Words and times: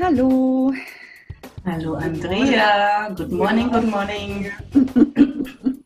Hallo. 0.00 0.72
Hallo 1.64 1.94
Andrea. 1.94 3.12
Good 3.16 3.32
morning, 3.32 3.70
good 3.70 3.88
morning. 3.88 4.52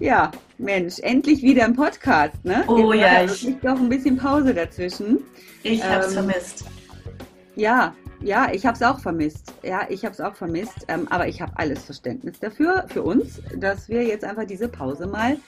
ja, 0.00 0.30
Mensch, 0.58 0.98
endlich 1.00 1.42
wieder 1.42 1.64
im 1.64 1.74
Podcast, 1.74 2.44
ne? 2.44 2.64
Oh 2.68 2.92
Jetzt 2.92 3.00
ja, 3.00 3.24
ich 3.24 3.42
liegt 3.42 3.64
doch 3.64 3.78
ein 3.78 3.88
bisschen 3.88 4.16
Pause 4.18 4.52
dazwischen. 4.52 5.20
Ich 5.62 5.82
ähm, 5.82 5.90
hab's 5.90 6.12
vermisst. 6.12 6.64
Ja, 7.54 7.94
ja, 8.20 8.52
ich 8.52 8.66
habe 8.66 8.74
es 8.76 8.82
auch 8.82 9.00
vermisst. 9.00 9.54
Ja, 9.62 9.86
ich 9.88 10.04
habe 10.04 10.12
es 10.12 10.20
auch 10.20 10.34
vermisst. 10.34 10.84
Ähm, 10.88 11.06
aber 11.08 11.28
ich 11.28 11.40
habe 11.40 11.52
alles 11.56 11.84
Verständnis 11.84 12.40
dafür, 12.40 12.84
für 12.88 13.02
uns, 13.02 13.40
dass 13.56 13.88
wir 13.88 14.04
jetzt 14.04 14.24
einfach 14.24 14.44
diese 14.44 14.68
Pause 14.68 15.06
mal 15.06 15.38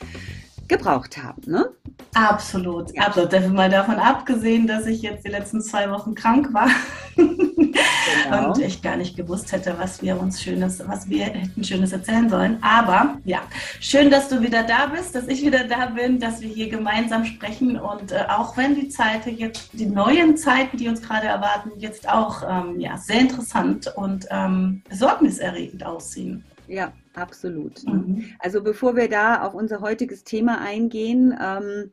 gebraucht 0.66 1.22
haben. 1.22 1.42
Ne? 1.46 1.68
Absolut, 2.14 2.98
absolut. 2.98 3.52
Mal 3.52 3.70
davon 3.70 3.96
abgesehen, 3.96 4.66
dass 4.66 4.86
ich 4.86 5.02
jetzt 5.02 5.24
die 5.24 5.30
letzten 5.30 5.60
zwei 5.60 5.90
Wochen 5.90 6.14
krank 6.14 6.52
war 6.52 6.68
genau. 7.16 8.48
und 8.52 8.58
ich 8.58 8.82
gar 8.82 8.96
nicht 8.96 9.16
gewusst 9.16 9.52
hätte, 9.52 9.74
was 9.78 10.02
wir 10.02 10.20
uns 10.20 10.42
Schönes, 10.42 10.82
was 10.86 11.08
wir 11.08 11.26
hätten 11.26 11.62
Schönes 11.62 11.92
erzählen 11.92 12.28
sollen. 12.28 12.58
Aber 12.62 13.18
ja, 13.24 13.42
schön, 13.80 14.10
dass 14.10 14.28
du 14.28 14.40
wieder 14.42 14.62
da 14.62 14.86
bist, 14.86 15.14
dass 15.14 15.28
ich 15.28 15.42
wieder 15.42 15.64
da 15.64 15.86
bin, 15.86 16.18
dass 16.18 16.40
wir 16.40 16.48
hier 16.48 16.68
gemeinsam 16.68 17.24
sprechen 17.24 17.78
und 17.78 18.12
äh, 18.12 18.24
auch 18.28 18.56
wenn 18.56 18.74
die 18.74 18.88
Zeiten 18.88 19.36
jetzt, 19.36 19.70
die 19.72 19.86
neuen 19.86 20.36
Zeiten, 20.36 20.76
die 20.76 20.88
uns 20.88 21.02
gerade 21.02 21.26
erwarten, 21.26 21.70
jetzt 21.78 22.08
auch 22.08 22.42
ähm, 22.48 22.80
ja, 22.80 22.96
sehr 22.96 23.20
interessant 23.20 23.92
und 23.96 24.26
ähm, 24.30 24.82
besorgniserregend 24.88 25.84
aussehen. 25.84 26.44
Ja, 26.68 26.92
absolut. 27.14 27.84
Mhm. 27.84 28.24
Also 28.38 28.62
bevor 28.62 28.94
wir 28.94 29.08
da 29.08 29.42
auf 29.42 29.54
unser 29.54 29.80
heutiges 29.80 30.22
Thema 30.24 30.60
eingehen, 30.60 31.36
ähm, 31.40 31.90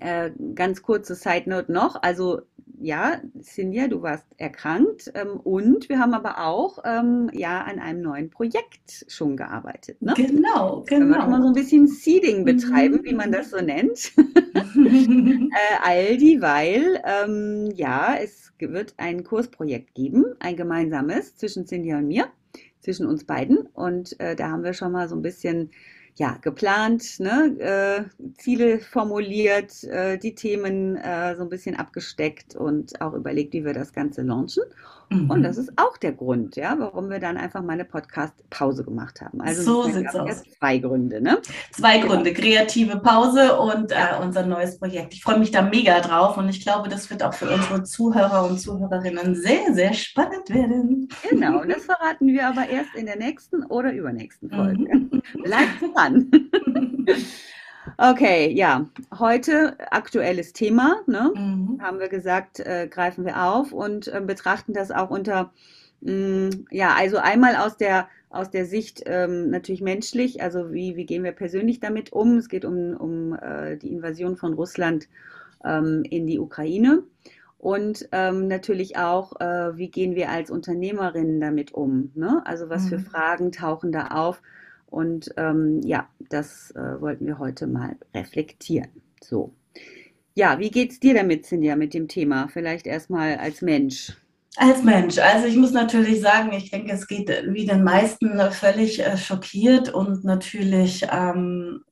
äh, 0.00 0.30
ganz 0.54 0.82
kurze 0.82 1.14
Side 1.14 1.48
Note 1.48 1.72
noch. 1.72 2.02
Also 2.02 2.42
ja, 2.78 3.20
Sinja, 3.40 3.88
du 3.88 4.02
warst 4.02 4.26
erkrankt 4.36 5.10
ähm, 5.14 5.40
und 5.40 5.88
wir 5.88 5.98
haben 5.98 6.12
aber 6.12 6.44
auch 6.44 6.78
ähm, 6.84 7.30
ja 7.32 7.62
an 7.62 7.78
einem 7.78 8.02
neuen 8.02 8.30
Projekt 8.30 9.06
schon 9.08 9.36
gearbeitet. 9.36 10.02
Ne? 10.02 10.12
Genau, 10.16 10.84
genau. 10.86 11.18
Da 11.18 11.26
mal 11.26 11.40
so 11.40 11.48
ein 11.48 11.54
bisschen 11.54 11.86
Seeding 11.86 12.44
betreiben, 12.44 12.96
mhm. 12.96 13.04
wie 13.04 13.14
man 13.14 13.32
das 13.32 13.50
so 13.50 13.60
nennt. 13.60 14.12
äh, 14.16 15.48
all 15.82 16.18
dieweil, 16.18 17.00
ähm, 17.04 17.70
ja, 17.74 18.16
es 18.20 18.52
wird 18.58 18.94
ein 18.98 19.24
Kursprojekt 19.24 19.94
geben, 19.94 20.24
ein 20.40 20.56
gemeinsames 20.56 21.36
zwischen 21.36 21.66
Cindy 21.66 21.94
und 21.94 22.08
mir 22.08 22.26
zwischen 22.86 23.06
uns 23.06 23.24
beiden. 23.24 23.66
Und 23.74 24.18
äh, 24.20 24.36
da 24.36 24.48
haben 24.48 24.62
wir 24.62 24.72
schon 24.72 24.92
mal 24.92 25.08
so 25.08 25.16
ein 25.16 25.22
bisschen 25.22 25.70
ja, 26.14 26.38
geplant, 26.40 27.18
ne, 27.18 27.56
äh, 27.58 28.32
Ziele 28.38 28.78
formuliert, 28.78 29.84
äh, 29.84 30.16
die 30.16 30.34
Themen 30.34 30.96
äh, 30.96 31.34
so 31.36 31.42
ein 31.42 31.48
bisschen 31.48 31.76
abgesteckt 31.76 32.54
und 32.54 33.00
auch 33.02 33.12
überlegt, 33.12 33.52
wie 33.52 33.64
wir 33.64 33.74
das 33.74 33.92
Ganze 33.92 34.22
launchen. 34.22 34.62
Mhm. 35.08 35.30
Und 35.30 35.42
das 35.42 35.56
ist 35.56 35.72
auch 35.76 35.96
der 35.96 36.12
Grund, 36.12 36.56
ja, 36.56 36.76
warum 36.78 37.08
wir 37.10 37.20
dann 37.20 37.36
einfach 37.36 37.62
mal 37.62 37.74
eine 37.74 37.84
Podcast-Pause 37.84 38.84
gemacht 38.84 39.20
haben. 39.20 39.40
Also 39.40 39.62
so 39.62 39.82
sieht's 39.90 40.14
aus. 40.14 40.42
zwei 40.58 40.78
Gründe, 40.78 41.20
ne? 41.20 41.40
Zwei 41.72 41.98
genau. 41.98 42.14
Gründe, 42.14 42.32
kreative 42.32 42.98
Pause 42.98 43.58
und 43.58 43.92
äh, 43.92 44.20
unser 44.20 44.44
neues 44.44 44.78
Projekt. 44.78 45.14
Ich 45.14 45.22
freue 45.22 45.38
mich 45.38 45.50
da 45.50 45.62
mega 45.62 46.00
drauf 46.00 46.36
und 46.36 46.48
ich 46.48 46.60
glaube, 46.60 46.88
das 46.88 47.08
wird 47.10 47.22
auch 47.22 47.34
für 47.34 47.48
unsere 47.48 47.84
Zuhörer 47.84 48.48
und 48.48 48.58
Zuhörerinnen 48.58 49.34
sehr, 49.36 49.72
sehr 49.74 49.92
spannend 49.92 50.50
werden. 50.50 51.08
Genau, 51.28 51.64
das 51.64 51.84
verraten 51.84 52.26
wir 52.26 52.48
aber 52.48 52.68
erst 52.68 52.94
in 52.94 53.06
der 53.06 53.16
nächsten 53.16 53.64
oder 53.66 53.92
übernächsten 53.92 54.50
Folge. 54.50 54.94
Mhm. 54.94 55.22
Bleibt 55.42 55.82
dran. 55.94 56.30
Okay, 57.98 58.52
ja, 58.52 58.86
heute 59.18 59.76
aktuelles 59.92 60.52
Thema, 60.52 60.96
ne? 61.06 61.32
Mhm. 61.34 61.80
haben 61.80 61.98
wir 61.98 62.08
gesagt, 62.08 62.60
äh, 62.60 62.88
greifen 62.88 63.24
wir 63.24 63.42
auf 63.42 63.72
und 63.72 64.08
äh, 64.08 64.20
betrachten 64.20 64.72
das 64.72 64.90
auch 64.90 65.10
unter, 65.10 65.52
mh, 66.00 66.12
mm, 66.12 66.66
ja, 66.70 66.94
also 66.96 67.18
einmal 67.18 67.56
aus 67.56 67.76
der, 67.76 68.08
aus 68.30 68.50
der 68.50 68.66
Sicht 68.66 69.02
ähm, 69.06 69.50
natürlich 69.50 69.80
menschlich, 69.80 70.42
also 70.42 70.72
wie, 70.72 70.96
wie 70.96 71.06
gehen 71.06 71.24
wir 71.24 71.32
persönlich 71.32 71.80
damit 71.80 72.12
um? 72.12 72.36
Es 72.36 72.48
geht 72.48 72.64
um, 72.64 72.96
um 72.96 73.34
äh, 73.34 73.76
die 73.76 73.92
Invasion 73.92 74.36
von 74.36 74.54
Russland 74.54 75.08
ähm, 75.64 76.02
in 76.08 76.26
die 76.26 76.38
Ukraine. 76.38 77.02
Und 77.58 78.08
ähm, 78.12 78.48
natürlich 78.48 78.98
auch, 78.98 79.40
äh, 79.40 79.76
wie 79.76 79.90
gehen 79.90 80.14
wir 80.14 80.30
als 80.30 80.50
Unternehmerinnen 80.50 81.40
damit 81.40 81.72
um? 81.72 82.12
Ne? 82.14 82.42
Also 82.44 82.68
was 82.68 82.84
mhm. 82.84 82.88
für 82.88 82.98
Fragen 82.98 83.52
tauchen 83.52 83.92
da 83.92 84.08
auf? 84.08 84.42
Und 84.86 85.32
ähm, 85.36 85.80
ja, 85.82 86.08
das 86.30 86.70
äh, 86.72 87.00
wollten 87.00 87.26
wir 87.26 87.38
heute 87.38 87.66
mal 87.66 87.96
reflektieren. 88.14 88.88
So. 89.22 89.52
Ja, 90.34 90.58
wie 90.58 90.70
geht 90.70 90.92
es 90.92 91.00
dir 91.00 91.14
damit, 91.14 91.46
Cindy, 91.46 91.74
mit 91.76 91.94
dem 91.94 92.08
Thema? 92.08 92.48
Vielleicht 92.48 92.86
erstmal 92.86 93.36
als 93.36 93.62
Mensch. 93.62 94.12
Als 94.56 94.82
Mensch. 94.82 95.18
Also 95.18 95.46
ich 95.46 95.56
muss 95.56 95.72
natürlich 95.72 96.20
sagen, 96.20 96.52
ich 96.52 96.70
denke, 96.70 96.92
es 96.92 97.06
geht 97.06 97.28
wie 97.28 97.66
den 97.66 97.84
meisten 97.84 98.38
völlig 98.52 99.04
äh, 99.04 99.16
schockiert 99.16 99.92
und 99.92 100.24
natürlich 100.24 101.06
ähm, 101.12 101.82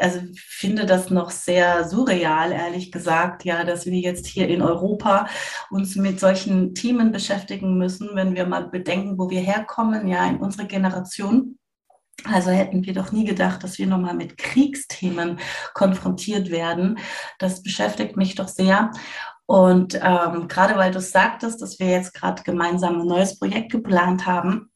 also 0.00 0.20
finde 0.36 0.86
das 0.86 1.10
noch 1.10 1.30
sehr 1.30 1.88
surreal, 1.88 2.52
ehrlich 2.52 2.92
gesagt, 2.92 3.44
ja, 3.44 3.64
dass 3.64 3.86
wir 3.86 3.98
jetzt 3.98 4.26
hier 4.26 4.48
in 4.48 4.62
Europa 4.62 5.26
uns 5.70 5.96
mit 5.96 6.20
solchen 6.20 6.74
Themen 6.74 7.12
beschäftigen 7.12 7.76
müssen, 7.76 8.10
wenn 8.14 8.34
wir 8.34 8.46
mal 8.46 8.68
bedenken, 8.68 9.18
wo 9.18 9.30
wir 9.30 9.40
herkommen, 9.40 10.08
ja, 10.08 10.26
in 10.26 10.38
unsere 10.38 10.66
Generation. 10.66 11.58
Also 12.24 12.50
hätten 12.50 12.84
wir 12.86 12.94
doch 12.94 13.12
nie 13.12 13.24
gedacht, 13.24 13.64
dass 13.64 13.78
wir 13.78 13.86
nochmal 13.86 14.14
mit 14.14 14.38
Kriegsthemen 14.38 15.40
konfrontiert 15.74 16.50
werden. 16.50 16.98
Das 17.38 17.62
beschäftigt 17.62 18.16
mich 18.16 18.34
doch 18.34 18.48
sehr. 18.48 18.92
Und 19.46 19.94
ähm, 20.02 20.48
gerade 20.48 20.76
weil 20.76 20.90
du 20.90 21.00
sagtest, 21.00 21.60
dass 21.60 21.78
wir 21.78 21.88
jetzt 21.88 22.14
gerade 22.14 22.42
gemeinsam 22.42 23.00
ein 23.00 23.06
neues 23.06 23.38
Projekt 23.38 23.72
geplant 23.72 24.26
haben, 24.26 24.70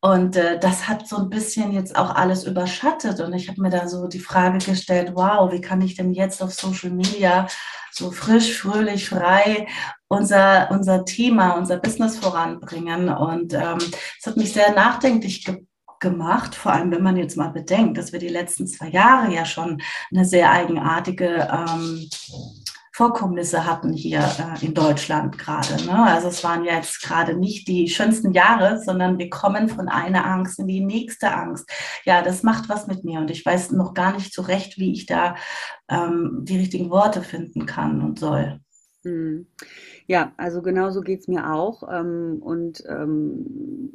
und 0.00 0.36
äh, 0.36 0.58
das 0.58 0.88
hat 0.88 1.06
so 1.08 1.16
ein 1.16 1.30
bisschen 1.30 1.72
jetzt 1.72 1.96
auch 1.96 2.14
alles 2.14 2.44
überschattet. 2.44 3.20
Und 3.20 3.32
ich 3.32 3.48
habe 3.48 3.60
mir 3.60 3.70
da 3.70 3.88
so 3.88 4.06
die 4.06 4.18
Frage 4.18 4.58
gestellt, 4.58 5.12
wow, 5.14 5.50
wie 5.52 5.60
kann 5.60 5.80
ich 5.80 5.94
denn 5.94 6.12
jetzt 6.12 6.42
auf 6.42 6.52
Social 6.52 6.90
Media 6.90 7.46
so 7.90 8.10
frisch, 8.10 8.56
fröhlich, 8.56 9.08
frei 9.08 9.66
unser, 10.08 10.70
unser 10.70 11.04
Thema, 11.04 11.52
unser 11.52 11.78
Business 11.78 12.18
voranbringen? 12.18 13.08
Und 13.08 13.54
ähm, 13.54 13.78
es 13.78 14.26
ähm, 14.26 14.26
hat 14.26 14.36
mich 14.36 14.52
sehr 14.52 14.72
nachdenklich 14.74 15.44
ge 15.44 15.62
gemacht, 16.00 16.54
vor 16.54 16.72
allem 16.72 16.90
wenn 16.90 17.02
man 17.02 17.16
jetzt 17.16 17.38
mal 17.38 17.48
bedenkt, 17.48 17.96
dass 17.96 18.12
wir 18.12 18.18
die 18.18 18.28
letzten 18.28 18.66
zwei 18.66 18.88
Jahre 18.88 19.32
ja 19.32 19.46
schon 19.46 19.80
eine 20.12 20.26
sehr 20.26 20.50
eigenartige 20.50 21.48
ähm, 21.50 22.10
Vorkommnisse 22.94 23.66
hatten 23.66 23.92
hier 23.92 24.20
äh, 24.20 24.64
in 24.64 24.72
Deutschland 24.72 25.36
gerade. 25.36 25.84
Ne? 25.84 26.04
Also 26.04 26.28
es 26.28 26.44
waren 26.44 26.64
jetzt 26.64 27.02
gerade 27.02 27.36
nicht 27.36 27.66
die 27.66 27.88
schönsten 27.88 28.32
Jahre, 28.32 28.80
sondern 28.80 29.18
wir 29.18 29.30
kommen 29.30 29.68
von 29.68 29.88
einer 29.88 30.24
Angst 30.24 30.60
in 30.60 30.68
die 30.68 30.84
nächste 30.84 31.34
Angst. 31.34 31.68
Ja, 32.04 32.22
das 32.22 32.44
macht 32.44 32.68
was 32.68 32.86
mit 32.86 33.02
mir 33.02 33.18
und 33.18 33.32
ich 33.32 33.44
weiß 33.44 33.72
noch 33.72 33.94
gar 33.94 34.12
nicht 34.12 34.32
so 34.32 34.42
recht, 34.42 34.78
wie 34.78 34.92
ich 34.92 35.06
da 35.06 35.34
ähm, 35.88 36.42
die 36.44 36.56
richtigen 36.56 36.88
Worte 36.88 37.22
finden 37.22 37.66
kann 37.66 38.00
und 38.00 38.20
soll. 38.20 38.60
Hm. 39.02 39.48
Ja, 40.06 40.32
also 40.36 40.62
genauso 40.62 41.00
geht 41.00 41.20
es 41.20 41.28
mir 41.28 41.52
auch. 41.52 41.82
Ähm, 41.90 42.38
und 42.40 42.84
ähm, 42.88 43.90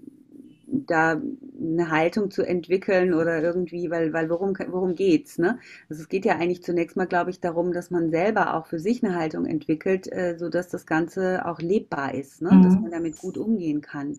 da 0.71 1.21
eine 1.59 1.91
Haltung 1.91 2.31
zu 2.31 2.43
entwickeln 2.43 3.13
oder 3.13 3.41
irgendwie, 3.41 3.89
weil, 3.89 4.13
weil 4.13 4.29
worum, 4.29 4.53
worum 4.69 4.95
geht's, 4.95 5.37
ne? 5.37 5.59
Also 5.89 6.03
es 6.03 6.09
geht 6.09 6.25
ja 6.25 6.35
eigentlich 6.35 6.63
zunächst 6.63 6.95
mal, 6.95 7.07
glaube 7.07 7.31
ich, 7.31 7.39
darum, 7.39 7.73
dass 7.73 7.91
man 7.91 8.11
selber 8.11 8.53
auch 8.55 8.67
für 8.67 8.79
sich 8.79 9.03
eine 9.03 9.15
Haltung 9.15 9.45
entwickelt, 9.45 10.11
äh, 10.11 10.37
sodass 10.37 10.69
das 10.69 10.85
Ganze 10.85 11.45
auch 11.45 11.59
lebbar 11.59 12.13
ist, 12.13 12.41
ne? 12.41 12.51
Mhm. 12.51 12.63
Dass 12.63 12.73
man 12.79 12.91
damit 12.91 13.17
gut 13.17 13.37
umgehen 13.37 13.81
kann. 13.81 14.17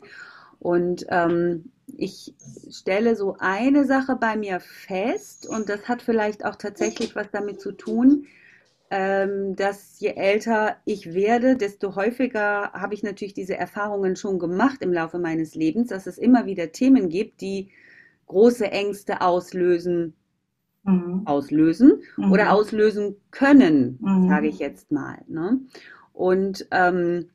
Und 0.59 1.07
ähm, 1.09 1.71
ich 1.97 2.35
stelle 2.71 3.17
so 3.17 3.37
eine 3.39 3.87
Sache 3.87 4.17
bei 4.17 4.37
mir 4.37 4.61
fest 4.61 5.47
und 5.47 5.69
das 5.69 5.89
hat 5.89 6.03
vielleicht 6.03 6.45
auch 6.45 6.57
tatsächlich 6.57 7.17
was 7.17 7.31
damit 7.33 7.61
zu 7.61 7.73
tun, 7.73 8.27
dass 8.91 10.01
je 10.01 10.15
älter 10.17 10.77
ich 10.85 11.15
werde, 11.15 11.57
desto 11.57 11.95
häufiger 11.95 12.73
habe 12.73 12.95
ich 12.95 13.05
natürlich 13.05 13.35
diese 13.35 13.57
Erfahrungen 13.57 14.17
schon 14.17 14.41
gemacht 14.41 14.83
im 14.83 14.93
Laufe 14.93 15.21
meines 15.21 15.55
Lebens, 15.55 15.91
dass 15.91 16.09
es 16.09 16.19
immer 16.19 16.45
wieder 16.45 16.73
Themen 16.73 17.09
gibt, 17.09 17.41
die 17.41 17.71
große 18.27 18.69
Ängste 18.69 19.21
auslösen, 19.21 20.15
mhm. 20.83 21.23
auslösen 21.25 22.03
mhm. 22.17 22.33
oder 22.33 22.53
auslösen 22.53 23.15
können, 23.31 23.99
mhm. 24.01 24.29
sage 24.29 24.49
ich 24.49 24.59
jetzt 24.59 24.91
mal. 24.91 25.19
Ne? 25.29 25.61
Und 26.13 26.67
ähm, 26.73 27.29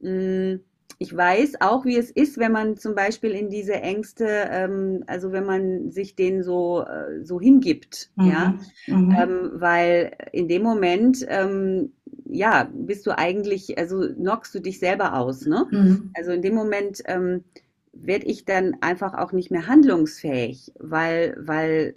mh, 0.00 0.60
ich 0.98 1.16
weiß 1.16 1.60
auch, 1.60 1.84
wie 1.84 1.96
es 1.96 2.10
ist, 2.10 2.38
wenn 2.38 2.52
man 2.52 2.76
zum 2.76 2.94
Beispiel 2.94 3.32
in 3.32 3.50
diese 3.50 3.74
Ängste, 3.74 4.26
ähm, 4.26 5.04
also 5.06 5.32
wenn 5.32 5.44
man 5.44 5.90
sich 5.90 6.14
denen 6.14 6.42
so, 6.42 6.82
äh, 6.82 7.24
so 7.24 7.40
hingibt, 7.40 8.10
mhm. 8.16 8.26
ja, 8.26 8.54
mhm. 8.86 9.16
Ähm, 9.18 9.50
weil 9.54 10.12
in 10.32 10.48
dem 10.48 10.62
Moment, 10.62 11.24
ähm, 11.28 11.92
ja, 12.24 12.70
bist 12.72 13.06
du 13.06 13.16
eigentlich, 13.16 13.78
also 13.78 14.00
knockst 14.00 14.54
du 14.54 14.60
dich 14.60 14.78
selber 14.78 15.18
aus, 15.18 15.46
ne? 15.46 15.66
Mhm. 15.70 16.10
Also 16.14 16.32
in 16.32 16.42
dem 16.42 16.54
Moment 16.54 17.02
ähm, 17.06 17.44
werde 17.92 18.26
ich 18.26 18.44
dann 18.44 18.76
einfach 18.80 19.14
auch 19.14 19.32
nicht 19.32 19.50
mehr 19.50 19.66
handlungsfähig, 19.66 20.72
weil, 20.78 21.36
weil 21.38 21.94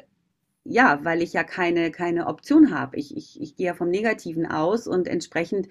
ja, 0.65 1.00
weil 1.03 1.21
ich 1.21 1.33
ja 1.33 1.44
keine, 1.44 1.92
keine 1.92 2.25
Option 2.25 2.71
habe. 2.71 2.97
Ich, 2.97 3.15
ich, 3.15 3.39
ich 3.39 3.56
gehe 3.56 3.68
ja 3.68 3.74
vom 3.75 3.89
Negativen 3.89 4.47
aus 4.47 4.88
und 4.88 5.07
entsprechend 5.07 5.69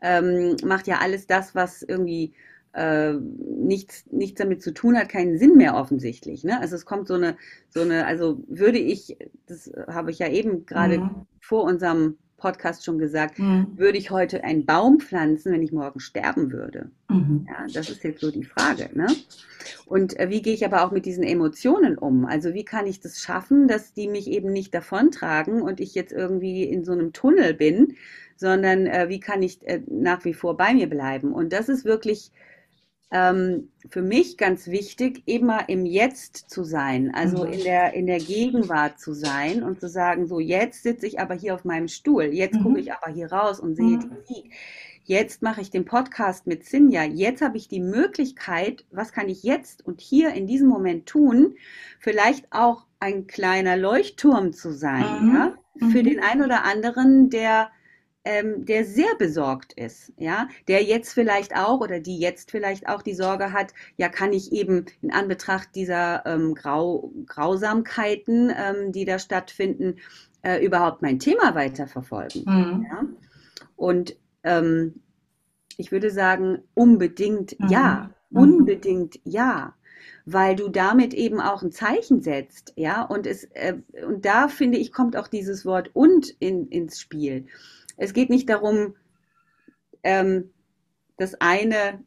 ähm, 0.00 0.56
macht 0.64 0.86
ja 0.86 0.98
alles 0.98 1.26
das, 1.26 1.54
was 1.56 1.82
irgendwie 1.82 2.32
äh, 2.76 3.14
nichts, 3.14 4.04
nichts 4.10 4.38
damit 4.38 4.62
zu 4.62 4.72
tun 4.72 4.98
hat, 4.98 5.08
keinen 5.08 5.38
Sinn 5.38 5.56
mehr 5.56 5.76
offensichtlich. 5.76 6.44
Ne? 6.44 6.60
Also 6.60 6.76
es 6.76 6.84
kommt 6.84 7.08
so 7.08 7.14
eine, 7.14 7.36
so 7.70 7.80
eine, 7.80 8.06
also 8.06 8.42
würde 8.48 8.78
ich, 8.78 9.16
das 9.46 9.72
habe 9.88 10.10
ich 10.10 10.18
ja 10.18 10.28
eben 10.28 10.66
gerade 10.66 10.98
mhm. 10.98 11.26
vor 11.40 11.64
unserem 11.64 12.18
Podcast 12.36 12.84
schon 12.84 12.98
gesagt, 12.98 13.38
mhm. 13.38 13.68
würde 13.76 13.96
ich 13.96 14.10
heute 14.10 14.44
einen 14.44 14.66
Baum 14.66 15.00
pflanzen, 15.00 15.52
wenn 15.52 15.62
ich 15.62 15.72
morgen 15.72 16.00
sterben 16.00 16.52
würde? 16.52 16.90
Mhm. 17.08 17.46
Ja, 17.48 17.66
das 17.72 17.88
ist 17.88 18.04
jetzt 18.04 18.20
so 18.20 18.30
die 18.30 18.44
Frage. 18.44 18.90
Ne? 18.92 19.06
Und 19.86 20.18
äh, 20.20 20.28
wie 20.28 20.42
gehe 20.42 20.52
ich 20.52 20.66
aber 20.66 20.84
auch 20.84 20.90
mit 20.90 21.06
diesen 21.06 21.24
Emotionen 21.24 21.96
um? 21.96 22.26
Also 22.26 22.52
wie 22.52 22.64
kann 22.64 22.86
ich 22.86 23.00
das 23.00 23.20
schaffen, 23.20 23.68
dass 23.68 23.94
die 23.94 24.06
mich 24.06 24.28
eben 24.28 24.52
nicht 24.52 24.74
davontragen 24.74 25.62
und 25.62 25.80
ich 25.80 25.94
jetzt 25.94 26.12
irgendwie 26.12 26.64
in 26.64 26.84
so 26.84 26.92
einem 26.92 27.14
Tunnel 27.14 27.54
bin, 27.54 27.94
sondern 28.36 28.86
äh, 28.86 29.08
wie 29.08 29.20
kann 29.20 29.42
ich 29.42 29.66
äh, 29.66 29.80
nach 29.88 30.26
wie 30.26 30.34
vor 30.34 30.58
bei 30.58 30.74
mir 30.74 30.90
bleiben? 30.90 31.32
Und 31.32 31.54
das 31.54 31.70
ist 31.70 31.86
wirklich 31.86 32.32
ähm, 33.10 33.68
für 33.88 34.02
mich 34.02 34.36
ganz 34.36 34.66
wichtig, 34.66 35.22
immer 35.26 35.68
im 35.68 35.86
Jetzt 35.86 36.50
zu 36.50 36.64
sein, 36.64 37.14
also 37.14 37.44
mhm. 37.44 37.52
in, 37.52 37.60
der, 37.60 37.94
in 37.94 38.06
der 38.06 38.18
Gegenwart 38.18 38.98
zu 38.98 39.12
sein 39.14 39.62
und 39.62 39.80
zu 39.80 39.88
sagen, 39.88 40.26
so 40.26 40.40
jetzt 40.40 40.82
sitze 40.82 41.06
ich 41.06 41.20
aber 41.20 41.34
hier 41.34 41.54
auf 41.54 41.64
meinem 41.64 41.88
Stuhl, 41.88 42.24
jetzt 42.24 42.56
mhm. 42.56 42.62
gucke 42.62 42.80
ich 42.80 42.92
aber 42.92 43.12
hier 43.12 43.30
raus 43.30 43.60
und 43.60 43.76
sehe 43.76 43.96
mhm. 43.96 44.00
die 44.00 44.08
Musik. 44.08 44.52
Jetzt 45.04 45.40
mache 45.40 45.60
ich 45.60 45.70
den 45.70 45.84
Podcast 45.84 46.48
mit 46.48 46.64
Sinja. 46.64 47.04
Jetzt 47.04 47.40
habe 47.40 47.56
ich 47.56 47.68
die 47.68 47.78
Möglichkeit, 47.78 48.84
was 48.90 49.12
kann 49.12 49.28
ich 49.28 49.44
jetzt 49.44 49.86
und 49.86 50.00
hier 50.00 50.34
in 50.34 50.48
diesem 50.48 50.66
Moment 50.66 51.06
tun, 51.06 51.54
vielleicht 52.00 52.46
auch 52.50 52.86
ein 52.98 53.28
kleiner 53.28 53.76
Leuchtturm 53.76 54.52
zu 54.52 54.72
sein, 54.72 55.28
mhm. 55.28 55.34
ja? 55.34 55.54
für 55.78 56.00
mhm. 56.00 56.04
den 56.04 56.20
einen 56.20 56.42
oder 56.42 56.64
anderen, 56.64 57.30
der 57.30 57.70
ähm, 58.26 58.66
der 58.66 58.84
sehr 58.84 59.14
besorgt 59.18 59.72
ist, 59.74 60.12
ja, 60.18 60.48
der 60.66 60.82
jetzt 60.82 61.14
vielleicht 61.14 61.54
auch 61.56 61.80
oder 61.80 62.00
die 62.00 62.18
jetzt 62.18 62.50
vielleicht 62.50 62.88
auch 62.88 63.02
die 63.02 63.14
Sorge 63.14 63.52
hat, 63.52 63.72
ja, 63.96 64.08
kann 64.08 64.32
ich 64.32 64.52
eben 64.52 64.86
in 65.00 65.12
Anbetracht 65.12 65.68
dieser 65.76 66.26
ähm, 66.26 66.56
Grau, 66.56 67.12
Grausamkeiten, 67.26 68.52
ähm, 68.54 68.90
die 68.90 69.04
da 69.04 69.20
stattfinden, 69.20 70.00
äh, 70.42 70.62
überhaupt 70.64 71.02
mein 71.02 71.20
Thema 71.20 71.54
weiterverfolgen. 71.54 72.42
Mhm. 72.44 72.86
Ja? 72.90 73.04
Und 73.76 74.16
ähm, 74.42 75.00
ich 75.76 75.92
würde 75.92 76.10
sagen, 76.10 76.58
unbedingt 76.74 77.58
mhm. 77.60 77.68
ja, 77.68 78.10
mhm. 78.30 78.38
unbedingt 78.38 79.20
ja 79.22 79.72
weil 80.28 80.56
du 80.56 80.68
damit 80.68 81.14
eben 81.14 81.40
auch 81.40 81.62
ein 81.62 81.70
Zeichen 81.70 82.20
setzt, 82.20 82.72
ja, 82.76 83.02
und 83.02 83.28
es 83.28 83.44
äh, 83.54 83.74
und 84.04 84.24
da 84.24 84.48
finde 84.48 84.76
ich 84.76 84.92
kommt 84.92 85.16
auch 85.16 85.28
dieses 85.28 85.64
Wort 85.64 85.90
und 85.94 86.30
in, 86.40 86.66
ins 86.68 87.00
Spiel. 87.00 87.46
Es 87.96 88.12
geht 88.12 88.30
nicht 88.30 88.48
darum, 88.48 88.94
ähm, 90.02 90.50
das 91.16 91.40
eine 91.40 92.04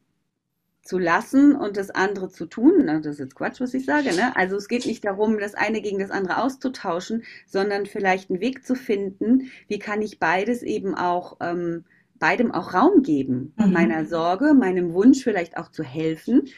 zu 0.84 0.98
lassen 0.98 1.56
und 1.56 1.78
das 1.78 1.92
andere 1.92 2.30
zu 2.30 2.46
tun. 2.46 2.88
Das 2.88 3.06
ist 3.06 3.20
jetzt 3.20 3.36
Quatsch, 3.36 3.62
was 3.62 3.74
ich 3.74 3.86
sage. 3.86 4.16
Ne? 4.16 4.36
Also 4.36 4.56
es 4.56 4.68
geht 4.68 4.86
nicht 4.86 5.06
darum, 5.06 5.38
das 5.38 5.54
eine 5.54 5.82
gegen 5.82 6.00
das 6.00 6.10
andere 6.10 6.42
auszutauschen, 6.42 7.24
sondern 7.46 7.86
vielleicht 7.86 8.30
einen 8.30 8.40
Weg 8.40 8.66
zu 8.66 8.76
finden, 8.76 9.52
wie 9.68 9.80
kann 9.80 10.02
ich 10.02 10.20
beides 10.20 10.64
eben 10.64 10.96
auch 10.96 11.38
ähm, 11.42 11.86
beidem 12.20 12.52
auch 12.52 12.74
Raum 12.74 13.02
geben, 13.02 13.54
mhm. 13.58 13.72
meiner 13.72 14.06
Sorge, 14.06 14.54
meinem 14.54 14.94
Wunsch 14.94 15.24
vielleicht 15.24 15.58
auch 15.58 15.72
zu 15.72 15.84
helfen. 15.84 16.50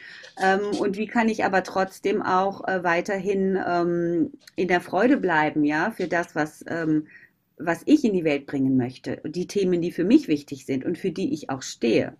Ähm, 0.42 0.78
und 0.78 0.96
wie 0.96 1.06
kann 1.06 1.28
ich 1.28 1.44
aber 1.44 1.62
trotzdem 1.62 2.20
auch 2.20 2.66
äh, 2.66 2.82
weiterhin 2.82 3.58
ähm, 3.64 4.32
in 4.56 4.68
der 4.68 4.80
Freude 4.80 5.16
bleiben, 5.16 5.64
ja, 5.64 5.92
für 5.92 6.08
das, 6.08 6.34
was 6.34 6.64
ähm, 6.68 7.06
was 7.64 7.82
ich 7.86 8.04
in 8.04 8.12
die 8.12 8.24
Welt 8.24 8.46
bringen 8.46 8.76
möchte, 8.76 9.20
die 9.24 9.46
Themen, 9.46 9.80
die 9.80 9.92
für 9.92 10.04
mich 10.04 10.28
wichtig 10.28 10.66
sind 10.66 10.84
und 10.84 10.98
für 10.98 11.10
die 11.10 11.32
ich 11.32 11.50
auch 11.50 11.62
stehe. 11.62 12.16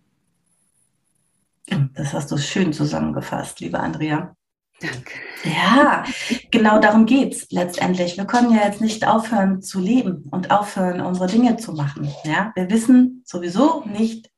Das 1.94 2.12
hast 2.12 2.30
du 2.30 2.36
schön 2.38 2.72
zusammengefasst, 2.72 3.60
liebe 3.60 3.78
Andrea. 3.78 4.34
Danke. 4.80 5.12
Ja, 5.44 6.04
genau 6.50 6.80
darum 6.80 7.06
geht 7.06 7.34
es 7.34 7.50
letztendlich. 7.50 8.16
Wir 8.16 8.24
können 8.24 8.52
ja 8.52 8.64
jetzt 8.64 8.80
nicht 8.80 9.06
aufhören 9.06 9.62
zu 9.62 9.78
leben 9.80 10.24
und 10.30 10.50
aufhören, 10.50 11.00
unsere 11.00 11.28
Dinge 11.28 11.56
zu 11.56 11.72
machen. 11.72 12.12
Ja? 12.24 12.52
Wir 12.56 12.68
wissen 12.68 13.22
sowieso 13.24 13.84
nicht, 13.86 14.30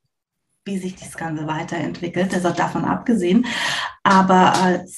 wie 0.66 0.78
sich 0.78 0.96
das 0.96 1.16
Ganze 1.16 1.46
weiterentwickelt, 1.46 2.32
das 2.32 2.40
ist 2.40 2.46
auch 2.46 2.56
davon 2.56 2.84
abgesehen. 2.84 3.46
Aber 4.06 4.52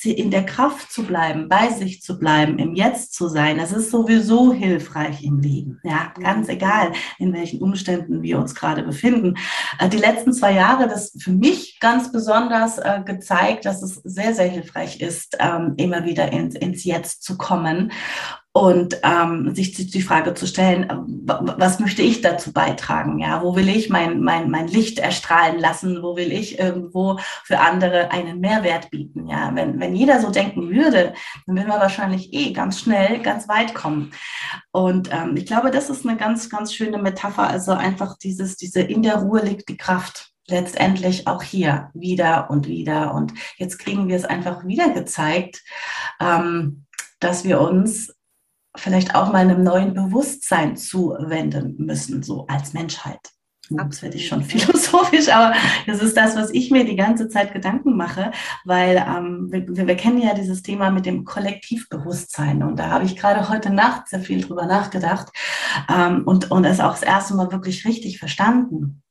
äh, 0.04 0.10
in 0.10 0.32
der 0.32 0.44
Kraft 0.44 0.90
zu 0.90 1.04
bleiben, 1.04 1.48
bei 1.48 1.70
sich 1.70 2.02
zu 2.02 2.18
bleiben, 2.18 2.58
im 2.58 2.74
Jetzt 2.74 3.14
zu 3.14 3.28
sein, 3.28 3.56
das 3.56 3.70
ist 3.70 3.92
sowieso 3.92 4.52
hilfreich 4.52 5.22
im 5.22 5.38
Leben. 5.38 5.80
Ja, 5.84 6.12
ganz 6.20 6.48
egal, 6.48 6.90
in 7.18 7.32
welchen 7.32 7.62
Umständen 7.62 8.22
wir 8.22 8.36
uns 8.36 8.56
gerade 8.56 8.82
befinden. 8.82 9.34
Äh, 9.78 9.88
die 9.88 9.98
letzten 9.98 10.32
zwei 10.32 10.52
Jahre, 10.52 10.88
das 10.88 11.12
für 11.18 11.30
mich 11.30 11.78
ganz 11.78 12.10
besonders 12.10 12.78
äh, 12.78 13.00
gezeigt, 13.04 13.64
dass 13.64 13.80
es 13.80 13.94
sehr, 14.02 14.34
sehr 14.34 14.48
hilfreich 14.48 15.00
ist, 15.00 15.36
ähm, 15.38 15.74
immer 15.76 16.04
wieder 16.04 16.32
ins, 16.32 16.56
ins 16.56 16.82
Jetzt 16.82 17.22
zu 17.22 17.38
kommen 17.38 17.92
und 18.56 19.00
ähm, 19.02 19.54
sich 19.54 19.74
die 19.74 20.00
Frage 20.00 20.32
zu 20.32 20.46
stellen, 20.46 20.86
was 21.26 21.78
möchte 21.78 22.00
ich 22.00 22.22
dazu 22.22 22.54
beitragen? 22.54 23.18
Ja, 23.18 23.42
wo 23.42 23.54
will 23.54 23.68
ich 23.68 23.90
mein, 23.90 24.22
mein, 24.22 24.50
mein 24.50 24.66
Licht 24.66 24.98
erstrahlen 24.98 25.58
lassen? 25.60 26.02
Wo 26.02 26.16
will 26.16 26.32
ich 26.32 26.58
irgendwo 26.58 27.18
für 27.44 27.58
andere 27.58 28.10
einen 28.12 28.40
Mehrwert 28.40 28.90
bieten? 28.90 28.95
Ja, 29.26 29.54
wenn, 29.54 29.80
wenn 29.80 29.94
jeder 29.94 30.20
so 30.20 30.30
denken 30.30 30.70
würde, 30.70 31.14
dann 31.46 31.56
würden 31.56 31.68
wir 31.68 31.80
wahrscheinlich 31.80 32.32
eh 32.32 32.52
ganz 32.52 32.80
schnell 32.80 33.20
ganz 33.20 33.48
weit 33.48 33.74
kommen. 33.74 34.12
Und 34.72 35.10
ähm, 35.12 35.36
ich 35.36 35.46
glaube, 35.46 35.70
das 35.70 35.90
ist 35.90 36.06
eine 36.06 36.16
ganz, 36.16 36.48
ganz 36.50 36.74
schöne 36.74 36.98
Metapher. 36.98 37.48
Also 37.48 37.72
einfach 37.72 38.16
dieses, 38.18 38.56
diese 38.56 38.80
in 38.80 39.02
der 39.02 39.16
Ruhe 39.16 39.42
liegt 39.42 39.68
die 39.68 39.76
Kraft 39.76 40.32
letztendlich 40.48 41.26
auch 41.26 41.42
hier 41.42 41.90
wieder 41.94 42.50
und 42.50 42.66
wieder. 42.66 43.14
Und 43.14 43.34
jetzt 43.56 43.78
kriegen 43.78 44.08
wir 44.08 44.16
es 44.16 44.24
einfach 44.24 44.66
wieder 44.66 44.90
gezeigt, 44.90 45.62
ähm, 46.20 46.86
dass 47.20 47.44
wir 47.44 47.60
uns 47.60 48.14
vielleicht 48.76 49.14
auch 49.14 49.32
mal 49.32 49.38
einem 49.38 49.62
neuen 49.62 49.94
Bewusstsein 49.94 50.76
zuwenden 50.76 51.76
müssen, 51.78 52.22
so 52.22 52.46
als 52.46 52.72
Menschheit. 52.72 53.35
Das 53.70 54.02
werde 54.02 54.16
ich 54.16 54.28
schon 54.28 54.42
philosophisch, 54.44 55.28
aber 55.28 55.54
das 55.86 56.00
ist 56.00 56.16
das, 56.16 56.36
was 56.36 56.50
ich 56.50 56.70
mir 56.70 56.84
die 56.84 56.96
ganze 56.96 57.28
Zeit 57.28 57.52
Gedanken 57.52 57.96
mache, 57.96 58.30
weil 58.64 58.96
ähm, 58.96 59.48
wir, 59.50 59.86
wir, 59.86 59.96
kennen 59.96 60.20
ja 60.20 60.34
dieses 60.34 60.62
Thema 60.62 60.90
mit 60.90 61.06
dem 61.06 61.24
Kollektivbewusstsein 61.24 62.62
und 62.62 62.78
da 62.78 62.90
habe 62.90 63.04
ich 63.04 63.16
gerade 63.16 63.48
heute 63.48 63.70
Nacht 63.70 64.08
sehr 64.08 64.20
viel 64.20 64.40
drüber 64.40 64.66
nachgedacht 64.66 65.28
ähm, 65.88 66.22
und, 66.24 66.50
und 66.50 66.64
es 66.64 66.80
auch 66.80 66.92
das 66.92 67.02
erste 67.02 67.34
Mal 67.34 67.50
wirklich 67.50 67.84
richtig 67.84 68.18
verstanden, 68.18 69.02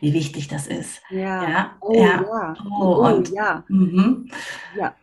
wie 0.00 0.12
wichtig 0.12 0.48
das 0.48 0.66
ist. 0.66 1.00
Ja. 1.10 1.48
Ja. 1.48 1.76
Oh, 1.80 1.94
ja. 1.94 2.54
Oh, 2.64 2.82
oh, 2.82 3.08
und, 3.08 3.30
ja. 3.30 3.64
Mhm. 3.68 4.30
ja. 4.76 4.94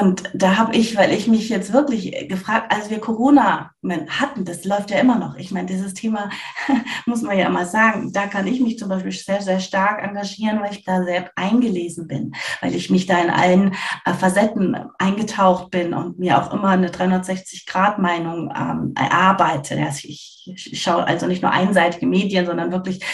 Und 0.00 0.24
da 0.34 0.56
habe 0.56 0.76
ich, 0.76 0.96
weil 0.96 1.12
ich 1.12 1.26
mich 1.26 1.48
jetzt 1.48 1.72
wirklich 1.72 2.28
gefragt, 2.28 2.72
als 2.74 2.90
wir 2.90 2.98
Corona 2.98 3.70
hatten, 4.08 4.44
das 4.44 4.64
läuft 4.64 4.90
ja 4.90 4.98
immer 4.98 5.18
noch. 5.18 5.36
Ich 5.36 5.50
meine, 5.50 5.66
dieses 5.66 5.94
Thema 5.94 6.30
muss 7.06 7.22
man 7.22 7.38
ja 7.38 7.46
immer 7.46 7.66
sagen, 7.66 8.12
da 8.12 8.26
kann 8.26 8.46
ich 8.46 8.60
mich 8.60 8.78
zum 8.78 8.88
Beispiel 8.88 9.12
sehr, 9.12 9.40
sehr 9.40 9.60
stark 9.60 10.02
engagieren, 10.02 10.60
weil 10.60 10.72
ich 10.72 10.84
da 10.84 11.02
sehr 11.04 11.30
eingelesen 11.36 12.06
bin, 12.06 12.34
weil 12.60 12.74
ich 12.74 12.90
mich 12.90 13.06
da 13.06 13.18
in 13.18 13.30
allen 13.30 13.74
äh, 14.04 14.12
Facetten 14.12 14.76
eingetaucht 14.98 15.70
bin 15.70 15.94
und 15.94 16.18
mir 16.18 16.42
auch 16.42 16.52
immer 16.52 16.70
eine 16.70 16.88
360-Grad-Meinung 16.88 18.52
ähm, 18.56 18.94
erarbeite. 18.96 19.78
Also 19.84 20.08
ich 20.08 20.54
schaue 20.74 21.06
also 21.06 21.26
nicht 21.26 21.42
nur 21.42 21.52
einseitige 21.52 22.06
Medien, 22.06 22.46
sondern 22.46 22.72
wirklich 22.72 23.04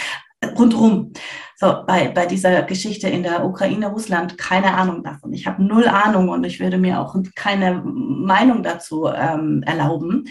rundherum. 0.56 1.12
So, 1.56 1.84
bei, 1.86 2.08
bei 2.08 2.26
dieser 2.26 2.62
Geschichte 2.62 3.08
in 3.08 3.22
der 3.22 3.44
Ukraine, 3.44 3.88
Russland, 3.88 4.36
keine 4.36 4.74
Ahnung 4.74 5.04
davon. 5.04 5.32
Ich 5.32 5.46
habe 5.46 5.62
null 5.62 5.86
Ahnung 5.86 6.28
und 6.28 6.44
ich 6.44 6.58
würde 6.58 6.78
mir 6.78 7.00
auch 7.00 7.16
keine 7.36 7.82
Meinung 7.84 8.62
dazu 8.62 9.06
ähm, 9.06 9.62
erlauben. 9.64 10.24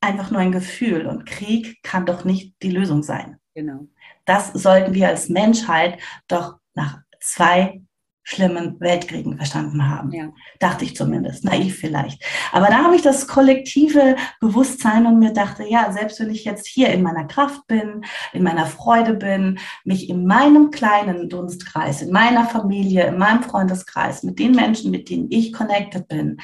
Einfach 0.00 0.30
nur 0.30 0.40
ein 0.40 0.52
Gefühl. 0.52 1.06
Und 1.06 1.24
Krieg 1.24 1.82
kann 1.82 2.04
doch 2.04 2.24
nicht 2.24 2.54
die 2.62 2.70
Lösung 2.70 3.02
sein. 3.02 3.38
Genau. 3.54 3.86
Das 4.26 4.52
sollten 4.52 4.94
wir 4.94 5.08
als 5.08 5.28
Menschheit 5.28 5.98
doch 6.28 6.56
nach 6.74 6.98
zwei 7.20 7.83
schlimmen 8.24 8.80
Weltkriegen 8.80 9.36
verstanden 9.36 9.88
haben. 9.88 10.10
Ja. 10.10 10.30
Dachte 10.58 10.84
ich 10.84 10.96
zumindest, 10.96 11.44
naiv 11.44 11.78
vielleicht. 11.78 12.24
Aber 12.52 12.66
da 12.66 12.82
habe 12.82 12.96
ich 12.96 13.02
das 13.02 13.28
kollektive 13.28 14.16
Bewusstsein 14.40 15.06
und 15.06 15.18
mir 15.18 15.32
dachte, 15.32 15.64
ja, 15.68 15.92
selbst 15.92 16.18
wenn 16.18 16.30
ich 16.30 16.44
jetzt 16.44 16.66
hier 16.66 16.88
in 16.88 17.02
meiner 17.02 17.26
Kraft 17.26 17.66
bin, 17.66 18.04
in 18.32 18.42
meiner 18.42 18.66
Freude 18.66 19.14
bin, 19.14 19.58
mich 19.84 20.08
in 20.08 20.26
meinem 20.26 20.70
kleinen 20.70 21.28
Dunstkreis, 21.28 22.02
in 22.02 22.10
meiner 22.10 22.46
Familie, 22.46 23.06
in 23.06 23.18
meinem 23.18 23.42
Freundeskreis, 23.42 24.22
mit 24.22 24.38
den 24.38 24.52
Menschen, 24.52 24.90
mit 24.90 25.10
denen 25.10 25.30
ich 25.30 25.52
connected 25.52 26.08
bin, 26.08 26.38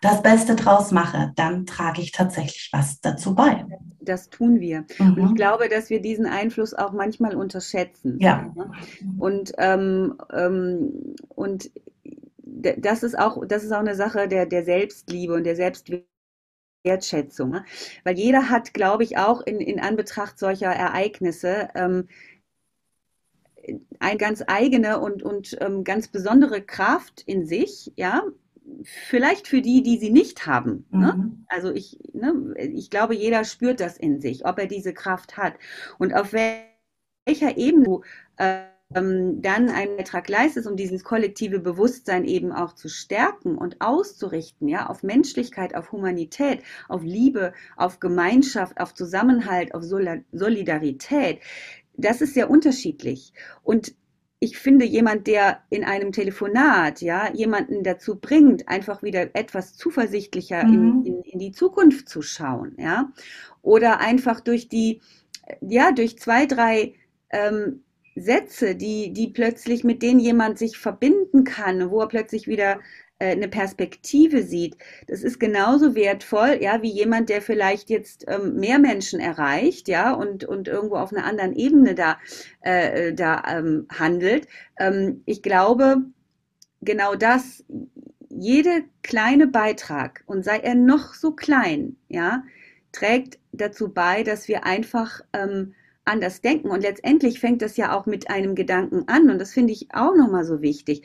das 0.00 0.22
Beste 0.22 0.56
draus 0.56 0.90
mache, 0.90 1.32
dann 1.36 1.66
trage 1.66 2.00
ich 2.00 2.12
tatsächlich 2.12 2.70
was 2.72 3.00
dazu 3.00 3.34
bei 3.34 3.64
das 4.08 4.30
tun 4.30 4.60
wir. 4.60 4.84
Mhm. 4.98 5.12
Und 5.14 5.30
ich 5.30 5.34
glaube, 5.34 5.68
dass 5.68 5.90
wir 5.90 6.00
diesen 6.00 6.26
Einfluss 6.26 6.74
auch 6.74 6.92
manchmal 6.92 7.36
unterschätzen. 7.36 8.18
Ja. 8.20 8.54
Und, 9.18 9.52
ähm, 9.58 10.16
ähm, 10.32 11.14
und 11.28 11.70
das 12.44 13.02
ist 13.02 13.18
auch, 13.18 13.44
das 13.46 13.64
ist 13.64 13.72
auch 13.72 13.80
eine 13.80 13.94
Sache 13.94 14.28
der, 14.28 14.46
der 14.46 14.64
Selbstliebe 14.64 15.34
und 15.34 15.44
der 15.44 15.56
Selbstwertschätzung. 15.56 17.50
Ne? 17.50 17.64
Weil 18.04 18.16
jeder 18.16 18.48
hat, 18.50 18.72
glaube 18.74 19.04
ich, 19.04 19.18
auch 19.18 19.42
in, 19.42 19.60
in 19.60 19.80
Anbetracht 19.80 20.38
solcher 20.38 20.68
Ereignisse 20.68 21.68
ähm, 21.74 22.08
eine 23.98 24.16
ganz 24.16 24.42
eigene 24.46 25.00
und, 25.00 25.22
und 25.22 25.56
ähm, 25.60 25.84
ganz 25.84 26.08
besondere 26.08 26.62
Kraft 26.62 27.22
in 27.26 27.46
sich, 27.46 27.92
ja, 27.96 28.22
vielleicht 28.82 29.48
für 29.48 29.62
die, 29.62 29.82
die 29.82 29.98
sie 29.98 30.10
nicht 30.10 30.46
haben. 30.46 30.86
Ne? 30.90 31.14
Mhm. 31.16 31.22
Ne? 31.22 31.30
Also 31.48 31.72
ich, 31.72 31.98
ne, 32.12 32.54
ich 32.56 32.90
glaube, 32.90 33.14
jeder 33.14 33.44
spürt 33.44 33.80
das 33.80 33.96
in 33.96 34.20
sich, 34.20 34.44
ob 34.46 34.58
er 34.58 34.66
diese 34.66 34.94
Kraft 34.94 35.36
hat. 35.36 35.54
Und 35.98 36.14
auf 36.14 36.32
welcher 36.32 37.56
Ebene 37.56 37.84
du 37.84 38.02
ähm, 38.38 39.42
dann 39.42 39.68
einen 39.68 39.96
Beitrag 39.96 40.28
leistest, 40.28 40.66
um 40.68 40.76
dieses 40.76 41.02
kollektive 41.02 41.58
Bewusstsein 41.58 42.24
eben 42.24 42.52
auch 42.52 42.72
zu 42.74 42.88
stärken 42.88 43.58
und 43.58 43.80
auszurichten, 43.80 44.68
ja, 44.68 44.86
auf 44.86 45.02
Menschlichkeit, 45.02 45.74
auf 45.74 45.90
Humanität, 45.90 46.62
auf 46.88 47.02
Liebe, 47.02 47.52
auf 47.76 47.98
Gemeinschaft, 47.98 48.78
auf 48.80 48.94
Zusammenhalt, 48.94 49.74
auf 49.74 49.82
Solidarität. 49.82 51.40
Das 51.96 52.20
ist 52.20 52.34
sehr 52.34 52.48
unterschiedlich. 52.48 53.32
Und 53.64 53.94
ich 54.38 54.58
finde, 54.58 54.84
jemand, 54.84 55.26
der 55.26 55.62
in 55.70 55.84
einem 55.84 56.12
Telefonat, 56.12 57.00
ja, 57.00 57.32
jemanden 57.32 57.82
dazu 57.82 58.16
bringt, 58.16 58.68
einfach 58.68 59.02
wieder 59.02 59.34
etwas 59.34 59.74
zuversichtlicher 59.74 60.64
mhm. 60.64 61.04
in, 61.04 61.04
in, 61.04 61.22
in, 61.22 61.38
die 61.38 61.52
Zukunft 61.52 62.08
zu 62.08 62.20
schauen, 62.22 62.76
ja, 62.78 63.12
oder 63.62 64.00
einfach 64.00 64.40
durch 64.40 64.68
die, 64.68 65.00
ja, 65.60 65.92
durch 65.92 66.18
zwei, 66.18 66.46
drei 66.46 66.94
ähm, 67.30 67.82
Sätze, 68.14 68.74
die, 68.74 69.12
die 69.12 69.28
plötzlich 69.28 69.84
mit 69.84 70.02
denen 70.02 70.20
jemand 70.20 70.58
sich 70.58 70.78
verbinden 70.78 71.44
kann, 71.44 71.90
wo 71.90 72.00
er 72.00 72.08
plötzlich 72.08 72.46
wieder 72.46 72.80
äh, 73.18 73.32
eine 73.32 73.48
Perspektive 73.48 74.42
sieht, 74.42 74.76
das 75.06 75.22
ist 75.22 75.40
genauso 75.40 75.94
wertvoll, 75.94 76.58
ja, 76.60 76.82
wie 76.82 76.90
jemand, 76.90 77.28
der 77.28 77.40
vielleicht 77.42 77.88
jetzt 77.90 78.24
ähm, 78.28 78.56
mehr 78.56 78.78
Menschen 78.78 79.20
erreicht, 79.20 79.88
ja, 79.88 80.12
und, 80.12 80.44
und 80.44 80.68
irgendwo 80.68 80.96
auf 80.96 81.12
einer 81.12 81.24
anderen 81.24 81.54
Ebene 81.54 81.94
da, 81.94 82.18
äh, 82.60 83.14
da 83.14 83.42
ähm, 83.48 83.86
handelt. 83.90 84.48
Ähm, 84.78 85.22
ich 85.24 85.42
glaube, 85.42 86.02
genau 86.82 87.14
das, 87.14 87.64
jede 88.28 88.84
kleine 89.02 89.46
Beitrag, 89.46 90.22
und 90.26 90.44
sei 90.44 90.58
er 90.58 90.74
noch 90.74 91.14
so 91.14 91.32
klein, 91.32 91.96
ja, 92.08 92.42
trägt 92.92 93.38
dazu 93.52 93.92
bei, 93.92 94.22
dass 94.22 94.48
wir 94.48 94.64
einfach 94.64 95.20
ähm, 95.32 95.74
anders 96.04 96.40
denken. 96.40 96.70
Und 96.70 96.82
letztendlich 96.82 97.40
fängt 97.40 97.62
das 97.62 97.76
ja 97.76 97.96
auch 97.96 98.06
mit 98.06 98.30
einem 98.30 98.54
Gedanken 98.54 99.04
an. 99.08 99.30
Und 99.30 99.38
das 99.38 99.52
finde 99.52 99.72
ich 99.72 99.88
auch 99.92 100.14
nochmal 100.14 100.44
so 100.44 100.62
wichtig 100.62 101.02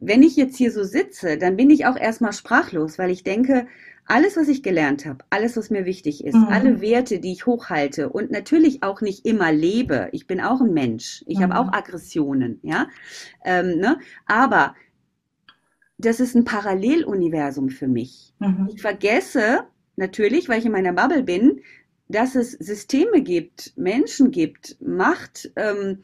wenn 0.00 0.22
ich 0.22 0.36
jetzt 0.36 0.56
hier 0.56 0.72
so 0.72 0.82
sitze, 0.82 1.36
dann 1.38 1.56
bin 1.56 1.70
ich 1.70 1.86
auch 1.86 1.96
erstmal 1.96 2.32
sprachlos, 2.32 2.98
weil 2.98 3.10
ich 3.10 3.22
denke, 3.22 3.66
alles, 4.06 4.36
was 4.36 4.48
ich 4.48 4.62
gelernt 4.62 5.06
habe, 5.06 5.24
alles, 5.30 5.56
was 5.56 5.70
mir 5.70 5.84
wichtig 5.84 6.24
ist, 6.24 6.34
mhm. 6.34 6.48
alle 6.48 6.80
Werte, 6.80 7.20
die 7.20 7.32
ich 7.32 7.46
hochhalte 7.46 8.08
und 8.08 8.30
natürlich 8.30 8.82
auch 8.82 9.02
nicht 9.02 9.24
immer 9.24 9.52
lebe. 9.52 10.08
Ich 10.12 10.26
bin 10.26 10.40
auch 10.40 10.60
ein 10.60 10.72
Mensch. 10.72 11.22
Ich 11.28 11.38
mhm. 11.38 11.44
habe 11.44 11.58
auch 11.58 11.72
Aggressionen, 11.72 12.58
ja. 12.62 12.88
Ähm, 13.44 13.78
ne? 13.78 13.98
Aber 14.26 14.74
das 15.96 16.18
ist 16.18 16.34
ein 16.34 16.44
Paralleluniversum 16.44 17.68
für 17.68 17.86
mich. 17.86 18.34
Mhm. 18.40 18.68
Ich 18.74 18.82
vergesse 18.82 19.64
natürlich, 19.96 20.48
weil 20.48 20.58
ich 20.58 20.66
in 20.66 20.72
meiner 20.72 20.94
Bubble 20.94 21.22
bin, 21.22 21.60
dass 22.08 22.34
es 22.34 22.52
Systeme 22.52 23.22
gibt, 23.22 23.72
Menschen 23.76 24.32
gibt, 24.32 24.76
Macht, 24.80 25.52
ähm, 25.54 25.98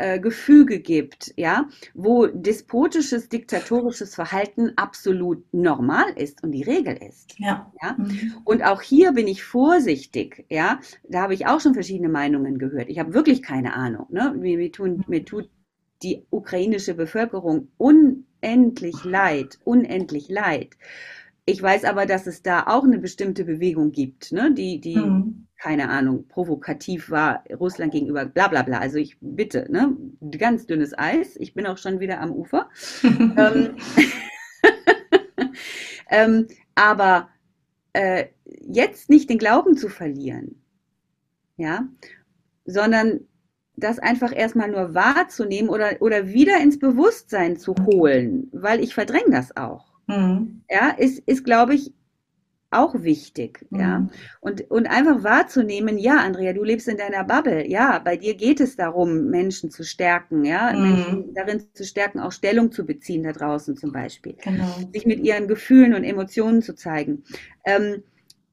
äh, 0.00 0.18
Gefüge 0.18 0.80
gibt, 0.80 1.32
ja, 1.36 1.68
wo 1.94 2.26
despotisches, 2.26 3.28
diktatorisches 3.28 4.14
Verhalten 4.14 4.72
absolut 4.76 5.44
normal 5.52 6.10
ist 6.16 6.42
und 6.42 6.52
die 6.52 6.62
Regel 6.62 6.96
ist. 6.96 7.34
Ja. 7.38 7.70
ja? 7.82 7.96
Mhm. 7.98 8.34
Und 8.44 8.62
auch 8.64 8.80
hier 8.80 9.12
bin 9.12 9.28
ich 9.28 9.42
vorsichtig, 9.42 10.46
ja. 10.48 10.80
Da 11.08 11.22
habe 11.22 11.34
ich 11.34 11.46
auch 11.46 11.60
schon 11.60 11.74
verschiedene 11.74 12.08
Meinungen 12.08 12.58
gehört. 12.58 12.88
Ich 12.88 12.98
habe 12.98 13.14
wirklich 13.14 13.42
keine 13.42 13.74
Ahnung. 13.74 14.06
Ne? 14.10 14.34
Mir, 14.36 14.56
mir, 14.56 14.72
tun, 14.72 15.04
mir 15.06 15.24
tut 15.24 15.50
die 16.02 16.24
ukrainische 16.30 16.94
Bevölkerung 16.94 17.68
unendlich 17.76 19.04
leid, 19.04 19.58
unendlich 19.64 20.28
leid. 20.28 20.76
Ich 21.44 21.62
weiß 21.62 21.84
aber, 21.84 22.06
dass 22.06 22.26
es 22.26 22.42
da 22.42 22.66
auch 22.66 22.84
eine 22.84 22.98
bestimmte 22.98 23.44
Bewegung 23.44 23.92
gibt, 23.92 24.32
ne? 24.32 24.54
die, 24.54 24.80
die 24.80 24.96
mhm 24.96 25.46
keine 25.60 25.90
Ahnung, 25.90 26.26
provokativ 26.26 27.10
war 27.10 27.44
Russland 27.52 27.92
gegenüber, 27.92 28.24
bla 28.24 28.48
bla 28.48 28.62
bla. 28.62 28.78
Also 28.78 28.96
ich 28.96 29.18
bitte, 29.20 29.70
ne? 29.70 29.94
Ganz 30.38 30.66
dünnes 30.66 30.98
Eis. 30.98 31.36
Ich 31.36 31.52
bin 31.52 31.66
auch 31.66 31.76
schon 31.76 32.00
wieder 32.00 32.20
am 32.20 32.32
Ufer. 32.32 32.70
ähm, 33.02 33.76
ähm, 36.10 36.46
aber 36.74 37.28
äh, 37.92 38.28
jetzt 38.44 39.10
nicht 39.10 39.28
den 39.28 39.36
Glauben 39.36 39.76
zu 39.76 39.90
verlieren, 39.90 40.62
ja, 41.58 41.86
sondern 42.64 43.20
das 43.76 43.98
einfach 43.98 44.34
erstmal 44.34 44.70
nur 44.70 44.94
wahrzunehmen 44.94 45.68
oder, 45.68 46.00
oder 46.00 46.28
wieder 46.28 46.58
ins 46.58 46.78
Bewusstsein 46.78 47.58
zu 47.58 47.74
holen, 47.84 48.48
weil 48.52 48.80
ich 48.80 48.94
verdränge 48.94 49.30
das 49.30 49.54
auch. 49.58 49.92
Mhm. 50.06 50.62
Ja, 50.70 50.88
ist, 50.88 51.18
ist 51.26 51.44
glaube 51.44 51.74
ich, 51.74 51.92
auch 52.70 53.02
wichtig, 53.02 53.66
mhm. 53.70 53.80
ja. 53.80 54.08
Und, 54.40 54.70
und 54.70 54.86
einfach 54.86 55.24
wahrzunehmen, 55.24 55.98
ja, 55.98 56.18
Andrea, 56.18 56.52
du 56.52 56.62
lebst 56.62 56.88
in 56.88 56.96
deiner 56.96 57.24
Bubble, 57.24 57.68
ja, 57.68 57.98
bei 57.98 58.16
dir 58.16 58.34
geht 58.34 58.60
es 58.60 58.76
darum, 58.76 59.26
Menschen 59.26 59.70
zu 59.70 59.82
stärken, 59.82 60.44
ja, 60.44 60.72
mhm. 60.72 60.82
Menschen 60.82 61.34
darin 61.34 61.62
zu 61.74 61.84
stärken, 61.84 62.20
auch 62.20 62.32
Stellung 62.32 62.70
zu 62.70 62.86
beziehen 62.86 63.24
da 63.24 63.32
draußen 63.32 63.76
zum 63.76 63.92
Beispiel. 63.92 64.36
Genau. 64.42 64.66
Sich 64.92 65.04
mit 65.04 65.20
ihren 65.20 65.48
Gefühlen 65.48 65.94
und 65.94 66.04
Emotionen 66.04 66.62
zu 66.62 66.74
zeigen. 66.74 67.24
Ähm, 67.64 68.02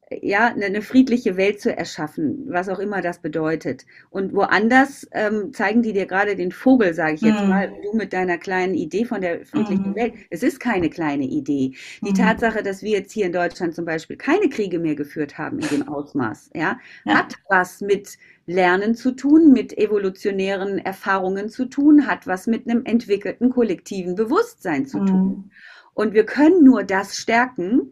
ja, 0.09 0.47
eine, 0.47 0.65
eine, 0.65 0.81
friedliche 0.81 1.35
Welt 1.35 1.59
zu 1.59 1.75
erschaffen, 1.75 2.45
was 2.47 2.69
auch 2.69 2.79
immer 2.79 3.01
das 3.01 3.19
bedeutet. 3.19 3.85
Und 4.09 4.33
woanders 4.33 5.07
ähm, 5.11 5.53
zeigen 5.53 5.81
die 5.81 5.91
dir 5.91 6.05
gerade 6.05 6.35
den 6.35 6.51
Vogel, 6.53 6.93
sage 6.93 7.15
ich 7.15 7.21
jetzt 7.21 7.43
mm. 7.43 7.49
mal, 7.49 7.73
du 7.83 7.97
mit 7.97 8.13
deiner 8.13 8.37
kleinen 8.37 8.73
Idee 8.73 9.03
von 9.03 9.19
der 9.19 9.45
friedlichen 9.45 9.91
mm. 9.91 9.95
Welt. 9.95 10.13
Es 10.29 10.43
ist 10.43 10.59
keine 10.61 10.89
kleine 10.89 11.25
Idee. 11.25 11.73
Die 12.01 12.11
mm. 12.11 12.15
Tatsache, 12.15 12.63
dass 12.63 12.83
wir 12.83 12.91
jetzt 12.91 13.11
hier 13.11 13.25
in 13.25 13.33
Deutschland 13.33 13.75
zum 13.75 13.83
Beispiel 13.83 14.15
keine 14.15 14.47
Kriege 14.47 14.79
mehr 14.79 14.95
geführt 14.95 15.37
haben 15.37 15.59
in 15.59 15.67
dem 15.67 15.87
Ausmaß, 15.89 16.51
ja, 16.55 16.79
ja. 17.03 17.13
hat 17.13 17.35
was 17.49 17.81
mit 17.81 18.17
Lernen 18.45 18.95
zu 18.95 19.11
tun, 19.11 19.51
mit 19.51 19.77
evolutionären 19.77 20.77
Erfahrungen 20.77 21.49
zu 21.49 21.65
tun, 21.65 22.07
hat 22.07 22.27
was 22.27 22.47
mit 22.47 22.69
einem 22.69 22.85
entwickelten 22.85 23.49
kollektiven 23.49 24.15
Bewusstsein 24.15 24.85
zu 24.85 25.03
tun. 25.03 25.51
Und 25.93 26.13
wir 26.13 26.25
können 26.25 26.63
nur 26.63 26.83
das 26.83 27.17
stärken, 27.17 27.91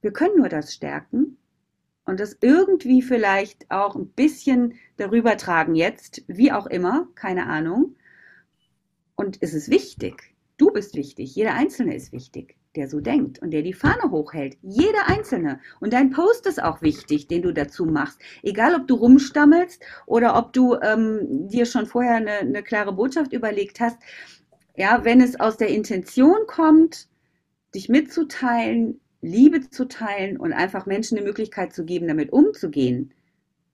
wir 0.00 0.12
können 0.12 0.36
nur 0.36 0.48
das 0.48 0.74
stärken 0.74 1.36
und 2.04 2.20
das 2.20 2.38
irgendwie 2.40 3.02
vielleicht 3.02 3.70
auch 3.70 3.94
ein 3.94 4.08
bisschen 4.08 4.74
darüber 4.96 5.36
tragen 5.36 5.74
jetzt, 5.74 6.22
wie 6.26 6.52
auch 6.52 6.66
immer, 6.66 7.08
keine 7.14 7.46
Ahnung. 7.46 7.96
Und 9.14 9.38
es 9.40 9.54
ist 9.54 9.70
wichtig. 9.70 10.34
Du 10.56 10.70
bist 10.70 10.94
wichtig. 10.94 11.34
Jeder 11.34 11.54
Einzelne 11.54 11.94
ist 11.94 12.12
wichtig. 12.12 12.56
der 12.76 12.88
so 12.88 13.00
denkt 13.00 13.40
und 13.40 13.50
der 13.50 13.62
die 13.62 13.72
Fahne 13.72 14.10
hochhält. 14.10 14.56
Jeder 14.62 15.08
einzelne. 15.08 15.60
Und 15.80 15.92
dein 15.92 16.10
Post 16.10 16.46
ist 16.46 16.62
auch 16.62 16.82
wichtig, 16.82 17.26
den 17.26 17.42
du 17.42 17.52
dazu 17.52 17.84
machst. 17.84 18.20
Egal, 18.42 18.74
ob 18.74 18.86
du 18.86 18.94
rumstammelst 18.94 19.82
oder 20.06 20.36
ob 20.36 20.52
du 20.52 20.76
ähm, 20.76 21.48
dir 21.48 21.66
schon 21.66 21.86
vorher 21.86 22.14
eine, 22.16 22.38
eine 22.38 22.62
klare 22.62 22.92
Botschaft 22.92 23.32
überlegt 23.32 23.80
hast. 23.80 23.98
Ja, 24.76 25.04
wenn 25.04 25.20
es 25.20 25.38
aus 25.40 25.56
der 25.56 25.68
Intention 25.68 26.46
kommt, 26.46 27.08
dich 27.74 27.88
mitzuteilen, 27.88 29.00
Liebe 29.22 29.68
zu 29.68 29.86
teilen 29.86 30.36
und 30.36 30.52
einfach 30.52 30.86
Menschen 30.86 31.16
die 31.16 31.24
Möglichkeit 31.24 31.72
zu 31.72 31.84
geben, 31.84 32.08
damit 32.08 32.32
umzugehen, 32.32 33.12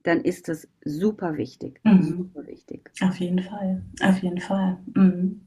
dann 0.03 0.21
ist 0.21 0.49
das 0.49 0.69
super 0.85 1.37
wichtig. 1.37 1.81
Mhm. 1.85 2.03
Super 2.03 2.47
wichtig. 2.47 2.91
Auf 3.01 3.19
jeden 3.19 3.43
Fall. 3.43 3.83
Auf 4.03 4.19
jeden 4.23 4.41
Fall. 4.41 4.79
Mhm. 4.95 5.47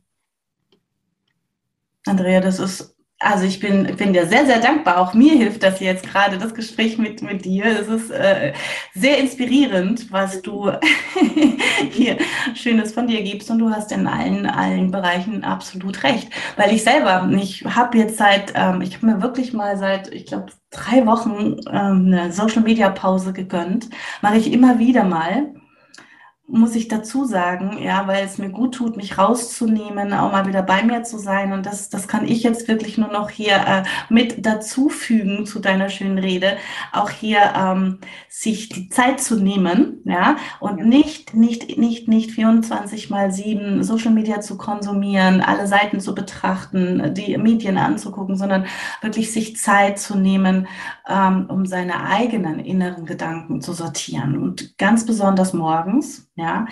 Andrea, 2.05 2.41
das 2.41 2.59
ist 2.59 2.95
also 3.21 3.43
ich 3.43 3.59
bin, 3.59 3.95
bin 3.97 4.13
dir 4.13 4.25
sehr, 4.27 4.45
sehr 4.45 4.59
dankbar. 4.61 4.97
Auch 4.97 5.13
mir 5.13 5.33
hilft 5.33 5.61
das 5.61 5.81
jetzt 5.81 6.09
gerade, 6.09 6.37
das 6.37 6.53
Gespräch 6.53 6.97
mit, 6.97 7.21
mit 7.21 7.43
dir. 7.43 7.65
Es 7.65 7.89
ist 7.89 8.11
äh, 8.11 8.53
sehr 8.93 9.17
inspirierend, 9.17 10.09
was 10.09 10.41
du 10.41 10.71
hier 11.91 12.17
Schönes 12.55 12.93
von 12.93 13.07
dir 13.07 13.21
gibst. 13.21 13.51
Und 13.51 13.59
du 13.59 13.69
hast 13.71 13.91
in 13.91 14.07
allen, 14.07 14.45
allen 14.45 14.89
Bereichen 14.91 15.43
absolut 15.43 16.01
recht. 16.03 16.29
Weil 16.55 16.73
ich 16.73 16.83
selber, 16.83 17.29
ich 17.37 17.65
habe 17.65 17.97
jetzt 17.97 18.17
seit, 18.17 18.53
ähm, 18.55 18.81
ich 18.81 18.95
habe 18.95 19.07
mir 19.07 19.21
wirklich 19.21 19.51
mal 19.51 19.77
seit, 19.77 20.13
ich 20.13 20.25
glaube, 20.25 20.53
drei 20.71 21.05
Wochen 21.05 21.57
ähm, 21.69 22.13
eine 22.13 22.31
Social-Media-Pause 22.31 23.33
gegönnt. 23.33 23.89
Mache 24.21 24.37
ich 24.37 24.53
immer 24.53 24.79
wieder 24.79 25.03
mal 25.03 25.53
muss 26.51 26.75
ich 26.75 26.87
dazu 26.87 27.25
sagen, 27.25 27.77
ja, 27.81 28.07
weil 28.07 28.25
es 28.25 28.37
mir 28.37 28.49
gut 28.49 28.75
tut, 28.75 28.97
mich 28.97 29.17
rauszunehmen, 29.17 30.13
auch 30.13 30.31
mal 30.31 30.47
wieder 30.47 30.63
bei 30.63 30.83
mir 30.83 31.03
zu 31.03 31.19
sein. 31.19 31.53
Und 31.53 31.65
das, 31.65 31.89
das 31.89 32.07
kann 32.07 32.27
ich 32.27 32.43
jetzt 32.43 32.67
wirklich 32.67 32.97
nur 32.97 33.09
noch 33.09 33.29
hier 33.29 33.55
äh, 33.55 33.83
mit 34.09 34.45
dazufügen 34.45 35.45
zu 35.45 35.59
deiner 35.59 35.89
schönen 35.89 36.17
Rede. 36.17 36.57
Auch 36.91 37.11
hier 37.11 37.39
ähm, 37.55 37.99
sich 38.29 38.69
die 38.69 38.89
Zeit 38.89 39.21
zu 39.21 39.39
nehmen, 39.39 40.01
ja, 40.05 40.37
und 40.59 40.85
nicht, 40.85 41.35
nicht, 41.35 41.77
nicht, 41.77 42.07
nicht 42.07 42.31
24 42.31 43.09
mal 43.09 43.31
7 43.31 43.83
Social 43.83 44.11
Media 44.11 44.41
zu 44.41 44.57
konsumieren, 44.57 45.41
alle 45.41 45.67
Seiten 45.67 45.99
zu 45.99 46.15
betrachten, 46.15 47.13
die 47.13 47.37
Medien 47.37 47.77
anzugucken, 47.77 48.35
sondern 48.35 48.65
wirklich 49.01 49.31
sich 49.31 49.55
Zeit 49.57 49.99
zu 49.99 50.17
nehmen, 50.17 50.67
ähm, 51.07 51.45
um 51.49 51.65
seine 51.65 52.03
eigenen 52.05 52.59
inneren 52.59 53.05
Gedanken 53.05 53.61
zu 53.61 53.73
sortieren. 53.73 54.37
Und 54.37 54.77
ganz 54.77 55.05
besonders 55.05 55.53
morgens 55.53 56.29
ja, 56.39 56.67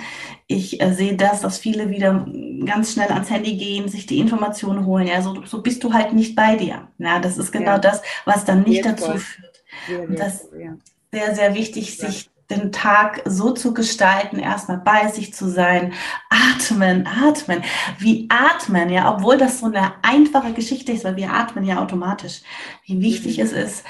ich 0.47 0.81
äh, 0.81 0.93
sehe 0.93 1.15
das, 1.15 1.41
dass 1.41 1.57
viele 1.57 1.89
wieder 1.89 2.25
ganz 2.65 2.93
schnell 2.93 3.12
ans 3.12 3.29
Handy 3.29 3.57
gehen, 3.57 3.89
sich 3.89 4.05
die 4.05 4.19
Informationen 4.19 4.86
holen. 4.86 5.07
Ja, 5.07 5.21
so, 5.21 5.43
so 5.45 5.62
bist 5.62 5.83
du 5.83 5.93
halt 5.93 6.13
nicht 6.13 6.36
bei 6.36 6.55
dir. 6.55 6.88
Ja, 6.97 7.19
das 7.19 7.38
ist 7.38 7.51
genau 7.51 7.71
ja. 7.71 7.79
das, 7.79 8.01
was 8.25 8.45
dann 8.45 8.63
nicht 8.63 8.86
Wertvoll. 8.86 9.07
dazu 9.09 9.19
führt. 9.19 9.63
Sehr, 9.88 10.07
das 10.07 10.41
ist 10.41 10.53
ja. 10.59 10.77
sehr, 11.12 11.36
sehr 11.36 11.53
wichtig, 11.53 11.97
ja. 12.00 12.07
sich 12.07 12.29
den 12.50 12.71
Tag 12.71 13.21
so 13.25 13.51
zu 13.51 13.74
gestalten, 13.74 14.39
erstmal 14.39 14.77
bei 14.77 15.09
sich 15.09 15.33
zu 15.33 15.50
sein, 15.50 15.93
atmen, 16.29 17.05
atmen. 17.05 17.62
Wie 18.00 18.29
atmen, 18.29 18.89
ja, 18.89 19.13
obwohl 19.13 19.38
das 19.38 19.59
so 19.59 19.65
eine 19.65 20.01
einfache 20.01 20.53
Geschichte 20.53 20.93
ist, 20.93 21.03
weil 21.03 21.17
wir 21.17 21.33
atmen 21.33 21.65
ja 21.65 21.81
automatisch. 21.81 22.41
Wie 22.86 23.01
wichtig 23.01 23.38
mhm. 23.38 23.43
es 23.43 23.51
ist, 23.51 23.83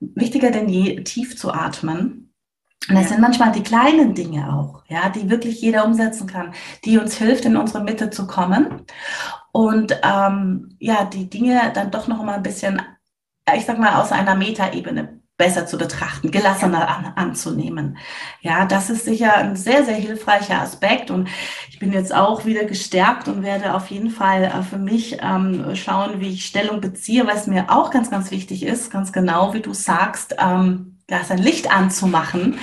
wichtiger 0.00 0.52
denn 0.52 0.68
je, 0.68 1.02
tief 1.02 1.36
zu 1.36 1.52
atmen 1.52 2.24
und 2.88 2.96
das 2.96 3.08
sind 3.08 3.20
manchmal 3.20 3.52
die 3.52 3.62
kleinen 3.62 4.14
Dinge 4.14 4.52
auch, 4.52 4.82
ja, 4.88 5.08
die 5.08 5.30
wirklich 5.30 5.60
jeder 5.60 5.86
umsetzen 5.86 6.26
kann, 6.26 6.52
die 6.84 6.98
uns 6.98 7.16
hilft, 7.16 7.44
in 7.44 7.56
unsere 7.56 7.82
Mitte 7.82 8.10
zu 8.10 8.26
kommen. 8.26 8.84
Und 9.52 9.98
ähm, 10.02 10.76
ja, 10.80 11.04
die 11.04 11.30
Dinge 11.30 11.72
dann 11.74 11.90
doch 11.90 12.08
noch 12.08 12.22
mal 12.22 12.34
ein 12.34 12.42
bisschen, 12.42 12.82
ich 13.56 13.64
sag 13.64 13.78
mal, 13.78 14.00
aus 14.00 14.12
einer 14.12 14.34
Metaebene 14.34 15.20
besser 15.36 15.66
zu 15.66 15.78
betrachten, 15.78 16.30
gelassener 16.30 16.88
an, 16.88 17.12
anzunehmen. 17.16 17.98
Ja, 18.40 18.66
das 18.66 18.88
ist 18.88 19.04
sicher 19.04 19.36
ein 19.36 19.56
sehr, 19.56 19.84
sehr 19.84 19.96
hilfreicher 19.96 20.60
Aspekt. 20.60 21.10
Und 21.10 21.28
ich 21.70 21.78
bin 21.78 21.92
jetzt 21.92 22.14
auch 22.14 22.44
wieder 22.44 22.64
gestärkt 22.64 23.26
und 23.28 23.42
werde 23.42 23.74
auf 23.74 23.88
jeden 23.90 24.10
Fall 24.10 24.44
äh, 24.44 24.62
für 24.62 24.78
mich 24.78 25.18
ähm, 25.22 25.74
schauen, 25.74 26.20
wie 26.20 26.28
ich 26.28 26.46
Stellung 26.46 26.80
beziehe, 26.80 27.26
was 27.26 27.46
mir 27.46 27.70
auch 27.70 27.90
ganz, 27.90 28.10
ganz 28.10 28.30
wichtig 28.30 28.62
ist, 28.64 28.92
ganz 28.92 29.12
genau, 29.12 29.54
wie 29.54 29.62
du 29.62 29.72
sagst, 29.72 30.36
ähm, 30.38 30.93
da 31.06 31.24
sein 31.24 31.38
Licht 31.38 31.70
anzumachen, 31.70 32.58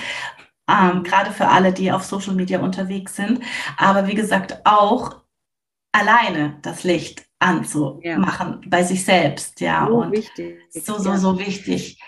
ähm, 0.70 1.04
gerade 1.04 1.32
für 1.32 1.48
alle, 1.48 1.74
die 1.74 1.92
auf 1.92 2.04
Social 2.04 2.34
Media 2.34 2.60
unterwegs 2.60 3.16
sind. 3.16 3.42
Aber 3.78 4.08
wie 4.08 4.16
gesagt, 4.16 4.62
auch 4.64 5.22
alleine 5.92 6.58
das 6.62 6.84
Licht 6.84 7.26
anzumachen 7.40 8.62
ja. 8.62 8.68
bei 8.68 8.84
sich 8.84 9.04
selbst. 9.04 9.60
Ja, 9.60 9.88
so 9.88 9.96
und 9.96 10.12
wichtig. 10.12 10.58
so, 10.70 10.98
so, 10.98 11.16
so 11.16 11.40
wichtig. 11.40 12.00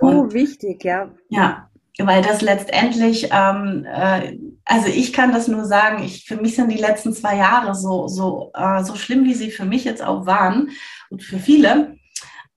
So 0.00 0.06
und, 0.06 0.32
wichtig, 0.32 0.84
ja. 0.84 1.10
Ja, 1.28 1.68
weil 1.98 2.22
das 2.22 2.40
letztendlich, 2.40 3.28
ähm, 3.30 3.86
äh, 3.86 4.36
also 4.64 4.88
ich 4.88 5.12
kann 5.12 5.32
das 5.32 5.46
nur 5.46 5.64
sagen, 5.64 6.02
ich, 6.02 6.24
für 6.24 6.36
mich 6.36 6.56
sind 6.56 6.70
die 6.70 6.78
letzten 6.78 7.12
zwei 7.12 7.36
Jahre 7.36 7.74
so, 7.74 8.08
so, 8.08 8.50
äh, 8.54 8.82
so 8.82 8.96
schlimm, 8.96 9.24
wie 9.24 9.34
sie 9.34 9.50
für 9.50 9.64
mich 9.64 9.84
jetzt 9.84 10.02
auch 10.02 10.26
waren 10.26 10.70
und 11.10 11.22
für 11.22 11.38
viele 11.38 11.93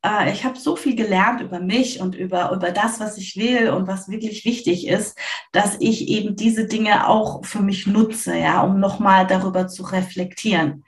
äh, 0.08 0.32
ich 0.32 0.46
habe 0.46 0.58
so 0.58 0.76
viel 0.76 0.96
gelernt 0.96 1.42
über 1.42 1.60
mich 1.60 2.00
und 2.00 2.16
über, 2.16 2.52
über 2.52 2.72
das, 2.72 3.00
was 3.00 3.18
ich 3.18 3.36
will 3.36 3.70
und 3.70 3.88
was 3.88 4.10
wirklich 4.10 4.46
wichtig 4.46 4.88
ist, 4.88 5.18
dass 5.52 5.78
ich 5.80 6.08
eben 6.08 6.36
diese 6.36 6.66
Dinge 6.66 7.08
auch 7.08 7.44
für 7.46 7.62
mich 7.62 7.88
nutze, 7.88 8.38
ja, 8.38 8.62
um 8.62 8.80
nochmal 8.80 9.28
darüber 9.28 9.68
zu 9.68 9.84
reflektieren. 9.84 10.84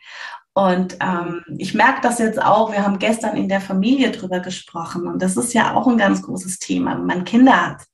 Und 0.53 0.97
ähm, 0.99 1.43
ich 1.57 1.73
merke 1.73 2.01
das 2.01 2.19
jetzt 2.19 2.41
auch, 2.41 2.71
wir 2.71 2.83
haben 2.83 2.99
gestern 2.99 3.37
in 3.37 3.47
der 3.47 3.61
Familie 3.61 4.11
drüber 4.11 4.39
gesprochen 4.39 5.07
und 5.07 5.21
das 5.21 5.37
ist 5.37 5.53
ja 5.53 5.73
auch 5.73 5.87
ein 5.87 5.97
ganz 5.97 6.21
großes 6.21 6.59
Thema, 6.59 6.95
wenn 6.95 7.05
man 7.05 7.23
Kinder 7.23 7.67
hat. 7.67 7.85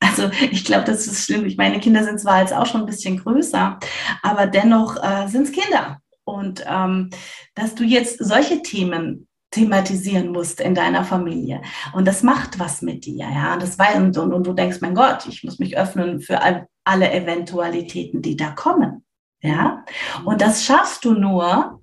Also 0.00 0.30
ich 0.50 0.64
glaube, 0.64 0.84
das 0.84 1.06
ist 1.06 1.24
schlimm. 1.24 1.46
Ich 1.46 1.56
meine, 1.56 1.78
Kinder 1.78 2.04
sind 2.04 2.20
zwar 2.20 2.40
jetzt 2.40 2.54
auch 2.54 2.66
schon 2.66 2.82
ein 2.82 2.86
bisschen 2.86 3.18
größer, 3.18 3.78
aber 4.22 4.46
dennoch 4.46 4.96
äh, 5.02 5.28
sind 5.28 5.42
es 5.42 5.52
Kinder. 5.52 5.98
Und 6.24 6.64
ähm, 6.66 7.10
dass 7.54 7.74
du 7.74 7.84
jetzt 7.84 8.18
solche 8.18 8.62
Themen 8.62 9.28
thematisieren 9.50 10.30
musst 10.30 10.60
in 10.60 10.74
deiner 10.74 11.04
Familie. 11.04 11.62
Und 11.92 12.06
das 12.06 12.22
macht 12.22 12.58
was 12.58 12.82
mit 12.82 13.04
dir, 13.04 13.28
ja. 13.28 13.56
Das 13.56 13.78
war, 13.78 13.94
und, 13.96 14.16
und, 14.16 14.32
und 14.32 14.46
du 14.46 14.52
denkst, 14.52 14.78
mein 14.80 14.94
Gott, 14.94 15.26
ich 15.28 15.42
muss 15.44 15.58
mich 15.58 15.76
öffnen 15.76 16.20
für 16.20 16.40
all, 16.40 16.68
alle 16.84 17.12
Eventualitäten, 17.12 18.22
die 18.22 18.36
da 18.36 18.50
kommen. 18.50 19.04
Ja. 19.42 19.84
Und 20.24 20.40
das 20.40 20.64
schaffst 20.64 21.04
du 21.04 21.14
nur, 21.14 21.82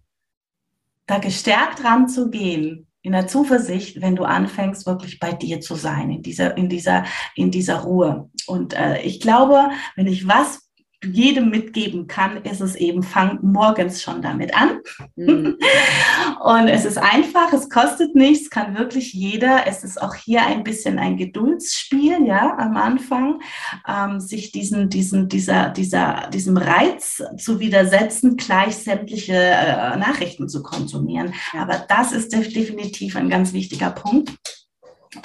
da 1.08 1.20
gestärkt 1.20 1.84
ranzugehen, 1.84 2.88
in 3.02 3.14
der 3.14 3.28
Zuversicht, 3.28 4.02
wenn 4.02 4.18
du 4.18 4.24
anfängst, 4.24 4.86
wirklich 4.86 5.20
bei 5.20 5.32
dir 5.32 5.62
zu 5.62 5.76
sein, 5.76 6.12
in 6.12 6.22
dieser, 6.22 6.58
in 6.58 6.68
dieser, 6.68 7.06
in 7.36 7.52
dieser 7.52 7.78
Ruhe. 7.78 8.30
Und 8.48 8.74
äh, 8.74 9.02
ich 9.02 9.22
glaube, 9.22 9.70
wenn 9.96 10.08
ich 10.08 10.28
was 10.28 10.67
jedem 11.12 11.50
mitgeben 11.50 12.08
kann, 12.08 12.38
ist 12.44 12.62
es 12.62 12.76
eben, 12.76 13.04
fang 13.04 13.40
morgens 13.42 14.02
schon 14.02 14.22
damit 14.22 14.56
an. 14.56 14.80
Mhm. 15.16 15.58
Und 16.44 16.68
es 16.68 16.86
ist 16.86 16.98
einfach, 16.98 17.52
es 17.54 17.70
kostet 17.70 18.16
nichts, 18.16 18.50
kann 18.50 18.78
wirklich 18.78 19.14
jeder. 19.14 19.68
Es 19.68 19.84
ist 19.84 20.02
auch 20.02 20.16
hier 20.16 20.46
ein 20.46 20.64
bisschen 20.64 21.00
ein 21.00 21.18
Geduldsspiel, 21.18 22.26
ja, 22.26 22.58
am 22.58 22.78
Anfang, 22.78 23.42
ähm, 23.88 24.20
sich 24.20 24.52
diesen, 24.52 24.90
diesen, 24.90 25.28
dieser, 25.30 25.70
dieser, 25.70 26.30
diesem 26.32 26.58
Reiz 26.58 27.24
zu 27.38 27.60
widersetzen, 27.60 28.38
gleich 28.38 28.76
sämtliche 28.76 29.34
äh, 29.34 29.98
Nachrichten 29.98 30.48
zu 30.48 30.64
konsumieren. 30.64 31.34
Aber 31.58 31.86
das 31.88 32.12
ist 32.12 32.34
definitiv 32.34 33.16
ein 33.16 33.30
ganz 33.30 33.54
wichtiger 33.54 33.92
Punkt. 33.92 34.32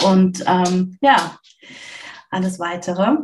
Und 0.05 0.45
ähm, 0.47 0.99
ja, 1.01 1.39
alles 2.31 2.59
weitere, 2.59 3.17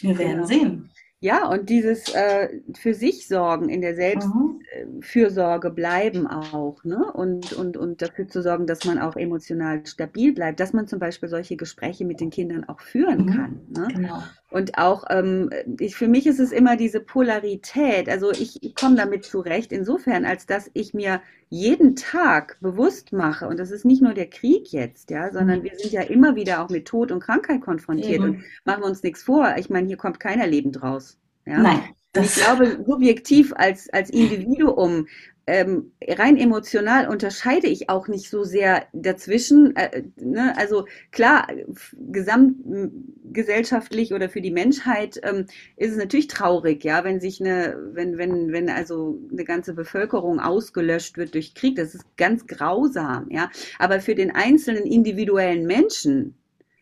wir 0.00 0.18
werden 0.18 0.42
genau. 0.42 0.46
sehen. 0.46 0.90
Ja, 1.20 1.48
und 1.48 1.68
dieses 1.68 2.14
äh, 2.14 2.60
für 2.76 2.94
sich 2.94 3.26
sorgen, 3.26 3.68
in 3.68 3.80
der 3.80 3.96
Selbstfürsorge 3.96 5.70
mhm. 5.70 5.74
bleiben 5.74 6.26
auch, 6.28 6.84
ne? 6.84 7.12
Und, 7.12 7.52
und, 7.54 7.76
und 7.76 8.00
dafür 8.02 8.28
zu 8.28 8.40
sorgen, 8.40 8.68
dass 8.68 8.84
man 8.84 9.00
auch 9.00 9.16
emotional 9.16 9.84
stabil 9.84 10.32
bleibt, 10.32 10.60
dass 10.60 10.72
man 10.72 10.86
zum 10.86 11.00
Beispiel 11.00 11.28
solche 11.28 11.56
Gespräche 11.56 12.04
mit 12.04 12.20
den 12.20 12.30
Kindern 12.30 12.68
auch 12.68 12.80
führen 12.80 13.24
mhm. 13.24 13.34
kann. 13.34 13.60
Ne? 13.68 13.88
Genau. 13.94 14.22
Und 14.50 14.78
auch, 14.78 15.04
ähm, 15.10 15.50
ich, 15.80 15.96
für 15.96 16.06
mich 16.06 16.26
ist 16.28 16.38
es 16.38 16.52
immer 16.52 16.76
diese 16.76 17.00
Polarität. 17.00 18.08
Also 18.08 18.30
ich, 18.30 18.62
ich 18.62 18.76
komme 18.76 18.94
damit 18.94 19.24
zurecht, 19.24 19.72
insofern, 19.72 20.24
als 20.24 20.46
dass 20.46 20.70
ich 20.72 20.94
mir 20.94 21.20
jeden 21.50 21.96
Tag 21.96 22.58
bewusst 22.60 23.12
mache, 23.12 23.48
und 23.48 23.58
das 23.58 23.70
ist 23.70 23.84
nicht 23.84 24.02
nur 24.02 24.14
der 24.14 24.28
Krieg 24.28 24.72
jetzt, 24.72 25.10
ja, 25.10 25.32
sondern 25.32 25.60
mhm. 25.60 25.64
wir 25.64 25.76
sind 25.76 25.92
ja 25.92 26.02
immer 26.02 26.36
wieder 26.36 26.62
auch 26.62 26.68
mit 26.68 26.86
Tod 26.86 27.10
und 27.10 27.20
Krankheit 27.20 27.60
konfrontiert 27.60 28.20
mhm. 28.20 28.24
und 28.24 28.44
machen 28.64 28.82
wir 28.82 28.86
uns 28.86 29.02
nichts 29.02 29.22
vor. 29.22 29.54
Ich 29.56 29.70
meine, 29.70 29.86
hier 29.86 29.96
kommt 29.96 30.20
keiner 30.20 30.46
lebend 30.46 30.82
raus. 30.82 31.18
Ja? 31.46 31.58
Nein. 31.58 31.80
Ich 32.14 32.34
glaube, 32.34 32.84
subjektiv 32.86 33.52
als, 33.56 33.88
als 33.90 34.10
Individuum 34.10 35.06
ähm, 35.48 35.92
rein 36.06 36.36
emotional 36.36 37.08
unterscheide 37.08 37.66
ich 37.68 37.88
auch 37.88 38.06
nicht 38.06 38.28
so 38.28 38.44
sehr 38.44 38.86
dazwischen. 38.92 39.74
Äh, 39.76 40.02
ne? 40.20 40.52
Also 40.58 40.84
klar, 41.10 41.48
gesamtgesellschaftlich 41.92 44.12
oder 44.12 44.28
für 44.28 44.42
die 44.42 44.50
Menschheit 44.50 45.18
ähm, 45.22 45.46
ist 45.76 45.92
es 45.92 45.96
natürlich 45.96 46.26
traurig, 46.26 46.84
ja, 46.84 47.02
wenn 47.02 47.18
sich 47.18 47.40
eine, 47.40 47.78
wenn, 47.94 48.18
wenn, 48.18 48.52
wenn 48.52 48.68
also 48.68 49.18
eine 49.32 49.44
ganze 49.44 49.72
Bevölkerung 49.72 50.38
ausgelöscht 50.38 51.16
wird 51.16 51.32
durch 51.32 51.54
Krieg, 51.54 51.76
das 51.76 51.94
ist 51.94 52.04
ganz 52.18 52.46
grausam, 52.46 53.28
ja. 53.30 53.50
Aber 53.78 54.00
für 54.00 54.14
den 54.14 54.34
einzelnen 54.34 54.84
individuellen 54.84 55.66
Menschen, 55.66 56.34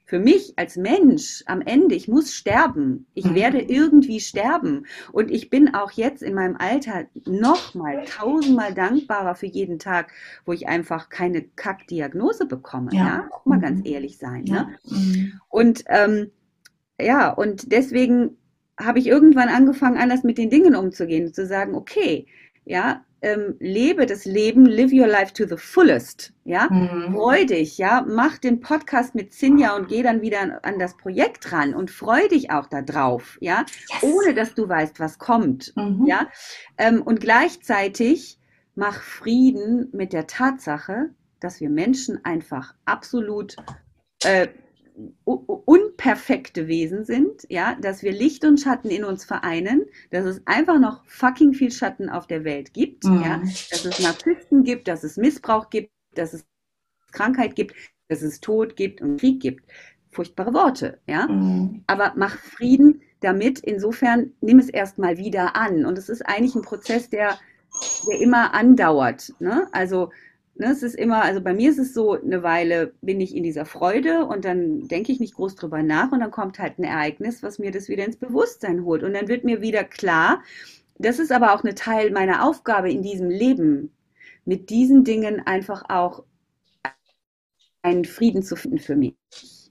für 0.06 0.20
mich 0.20 0.54
als 0.56 0.76
Mensch 0.76 1.42
am 1.46 1.60
Ende, 1.60 1.96
ich 1.96 2.06
muss 2.06 2.32
sterben. 2.32 3.06
Ich 3.14 3.24
mhm. 3.24 3.34
werde 3.34 3.60
irgendwie 3.60 4.20
sterben. 4.20 4.86
Und 5.10 5.32
ich 5.32 5.50
bin 5.50 5.74
auch 5.74 5.90
jetzt 5.90 6.22
in 6.22 6.32
meinem 6.32 6.56
Alter 6.56 7.06
nochmal 7.24 8.04
tausendmal 8.04 8.72
dankbarer 8.72 9.34
für 9.34 9.46
jeden 9.46 9.80
Tag, 9.80 10.12
wo 10.44 10.52
ich 10.52 10.68
einfach 10.68 11.08
keine 11.08 11.42
Kackdiagnose 11.42 12.46
bekomme. 12.46 12.90
Ja, 12.92 12.98
ja? 12.98 13.28
Auch 13.32 13.44
mal 13.46 13.58
mhm. 13.58 13.62
ganz 13.62 13.80
ehrlich 13.86 14.16
sein. 14.16 14.46
Ja. 14.46 14.62
Ne? 14.62 14.78
Mhm. 14.84 15.40
Und 15.48 15.84
ähm, 15.88 16.30
ja, 17.00 17.30
und 17.30 17.72
deswegen 17.72 18.38
habe 18.78 19.00
ich 19.00 19.08
irgendwann 19.08 19.48
angefangen, 19.48 19.98
anders 19.98 20.22
mit 20.22 20.38
den 20.38 20.50
Dingen 20.50 20.76
umzugehen, 20.76 21.32
zu 21.34 21.46
sagen, 21.46 21.74
okay, 21.74 22.26
ja, 22.64 23.04
ähm, 23.22 23.56
lebe 23.58 24.06
das 24.06 24.24
Leben, 24.24 24.66
live 24.66 24.92
your 24.92 25.06
life 25.06 25.32
to 25.32 25.46
the 25.46 25.56
fullest, 25.56 26.32
ja, 26.44 26.68
mhm. 26.70 27.12
freu 27.12 27.44
dich, 27.44 27.78
ja, 27.78 28.04
mach 28.06 28.38
den 28.38 28.60
Podcast 28.60 29.14
mit 29.14 29.32
Sinja 29.32 29.74
und 29.74 29.88
geh 29.88 30.02
dann 30.02 30.22
wieder 30.22 30.40
an, 30.40 30.52
an 30.62 30.78
das 30.78 30.96
Projekt 30.96 31.52
ran 31.52 31.74
und 31.74 31.90
freu 31.90 32.28
dich 32.28 32.50
auch 32.50 32.66
da 32.66 32.82
drauf, 32.82 33.38
ja, 33.40 33.64
yes. 33.66 34.02
ohne 34.02 34.34
dass 34.34 34.54
du 34.54 34.68
weißt, 34.68 35.00
was 35.00 35.18
kommt, 35.18 35.72
mhm. 35.76 36.04
ja, 36.06 36.28
ähm, 36.78 37.02
und 37.02 37.20
gleichzeitig 37.20 38.38
mach 38.74 39.02
Frieden 39.02 39.88
mit 39.92 40.12
der 40.12 40.26
Tatsache, 40.26 41.10
dass 41.40 41.60
wir 41.60 41.70
Menschen 41.70 42.24
einfach 42.24 42.74
absolut 42.84 43.56
äh, 44.24 44.48
unperfekte 45.24 46.68
Wesen 46.68 47.04
sind, 47.04 47.46
ja, 47.48 47.76
dass 47.80 48.02
wir 48.02 48.12
Licht 48.12 48.44
und 48.44 48.58
Schatten 48.58 48.88
in 48.88 49.04
uns 49.04 49.24
vereinen, 49.24 49.84
dass 50.10 50.24
es 50.24 50.40
einfach 50.46 50.78
noch 50.78 51.04
fucking 51.06 51.52
viel 51.52 51.70
Schatten 51.70 52.08
auf 52.08 52.26
der 52.26 52.44
Welt 52.44 52.72
gibt, 52.72 53.04
mhm. 53.04 53.20
ja, 53.22 53.38
dass 53.70 53.84
es 53.84 54.00
Narzissten 54.00 54.64
gibt, 54.64 54.88
dass 54.88 55.04
es 55.04 55.16
Missbrauch 55.16 55.68
gibt, 55.70 55.90
dass 56.14 56.32
es 56.32 56.46
Krankheit 57.12 57.56
gibt, 57.56 57.74
dass 58.08 58.22
es 58.22 58.40
Tod 58.40 58.76
gibt 58.76 59.02
und 59.02 59.18
Krieg 59.20 59.40
gibt. 59.40 59.64
Furchtbare 60.10 60.54
Worte, 60.54 60.98
ja. 61.06 61.26
Mhm. 61.28 61.84
Aber 61.86 62.14
mach 62.16 62.38
Frieden 62.38 63.02
damit. 63.20 63.58
Insofern 63.60 64.32
nimm 64.40 64.58
es 64.58 64.68
erstmal 64.68 65.18
wieder 65.18 65.56
an. 65.56 65.84
Und 65.84 65.98
es 65.98 66.08
ist 66.08 66.22
eigentlich 66.22 66.54
ein 66.54 66.62
Prozess, 66.62 67.10
der, 67.10 67.38
der 68.08 68.20
immer 68.20 68.54
andauert. 68.54 69.34
Ne? 69.40 69.68
Also 69.72 70.10
Ne, 70.58 70.70
es 70.70 70.82
ist 70.82 70.94
immer, 70.94 71.22
also 71.22 71.42
bei 71.42 71.52
mir 71.52 71.68
ist 71.68 71.78
es 71.78 71.92
so, 71.92 72.12
eine 72.12 72.42
Weile 72.42 72.94
bin 73.02 73.20
ich 73.20 73.36
in 73.36 73.42
dieser 73.42 73.66
Freude 73.66 74.24
und 74.24 74.46
dann 74.46 74.88
denke 74.88 75.12
ich 75.12 75.20
nicht 75.20 75.34
groß 75.34 75.54
drüber 75.54 75.82
nach 75.82 76.12
und 76.12 76.20
dann 76.20 76.30
kommt 76.30 76.58
halt 76.58 76.78
ein 76.78 76.84
Ereignis, 76.84 77.42
was 77.42 77.58
mir 77.58 77.70
das 77.70 77.88
wieder 77.88 78.06
ins 78.06 78.16
Bewusstsein 78.16 78.84
holt. 78.84 79.02
Und 79.02 79.12
dann 79.12 79.28
wird 79.28 79.44
mir 79.44 79.60
wieder 79.60 79.84
klar, 79.84 80.42
das 80.98 81.18
ist 81.18 81.30
aber 81.30 81.54
auch 81.54 81.62
eine 81.62 81.74
Teil 81.74 82.10
meiner 82.10 82.42
Aufgabe 82.42 82.90
in 82.90 83.02
diesem 83.02 83.28
Leben, 83.28 83.92
mit 84.46 84.70
diesen 84.70 85.04
Dingen 85.04 85.46
einfach 85.46 85.84
auch 85.90 86.24
einen 87.82 88.06
Frieden 88.06 88.42
zu 88.42 88.56
finden 88.56 88.78
für 88.78 88.96
mich. 88.96 89.14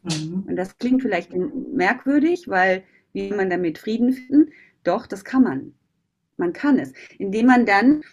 Mhm. 0.04 0.46
Und 0.48 0.56
das 0.56 0.78
klingt 0.78 1.02
vielleicht 1.02 1.32
merkwürdig, 1.34 2.48
weil 2.48 2.84
wie 3.14 3.32
man 3.32 3.50
damit 3.50 3.80
Frieden 3.80 4.14
finden? 4.14 4.52
Doch, 4.84 5.08
das 5.08 5.26
kann 5.26 5.44
man. 5.44 5.74
Man 6.38 6.54
kann 6.54 6.78
es, 6.78 6.94
indem 7.18 7.48
man 7.48 7.66
dann 7.66 8.04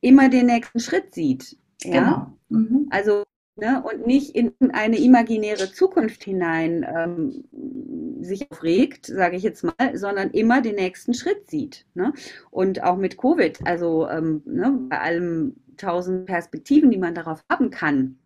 immer 0.00 0.28
den 0.30 0.46
nächsten 0.46 0.80
Schritt 0.80 1.14
sieht. 1.14 1.58
Ja? 1.82 2.36
Genau. 2.48 2.60
Mhm. 2.60 2.86
Also 2.90 3.24
Ne, 3.58 3.82
und 3.82 4.06
nicht 4.06 4.36
in 4.36 4.52
eine 4.74 4.98
imaginäre 4.98 5.72
Zukunft 5.72 6.22
hinein 6.22 6.84
ähm, 6.86 8.22
sich 8.22 8.50
aufregt, 8.50 9.06
sage 9.06 9.36
ich 9.36 9.42
jetzt 9.42 9.64
mal, 9.64 9.96
sondern 9.96 10.30
immer 10.32 10.60
den 10.60 10.74
nächsten 10.74 11.14
Schritt 11.14 11.48
sieht. 11.48 11.86
Ne? 11.94 12.12
Und 12.50 12.82
auch 12.82 12.98
mit 12.98 13.16
Covid, 13.16 13.66
also 13.66 14.06
ähm, 14.10 14.42
ne, 14.44 14.78
bei 14.90 15.00
allen 15.00 15.56
tausend 15.78 16.26
Perspektiven, 16.26 16.90
die 16.90 16.98
man 16.98 17.14
darauf 17.14 17.42
haben 17.50 17.70
kann. 17.70 18.18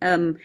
Ähm, 0.00 0.38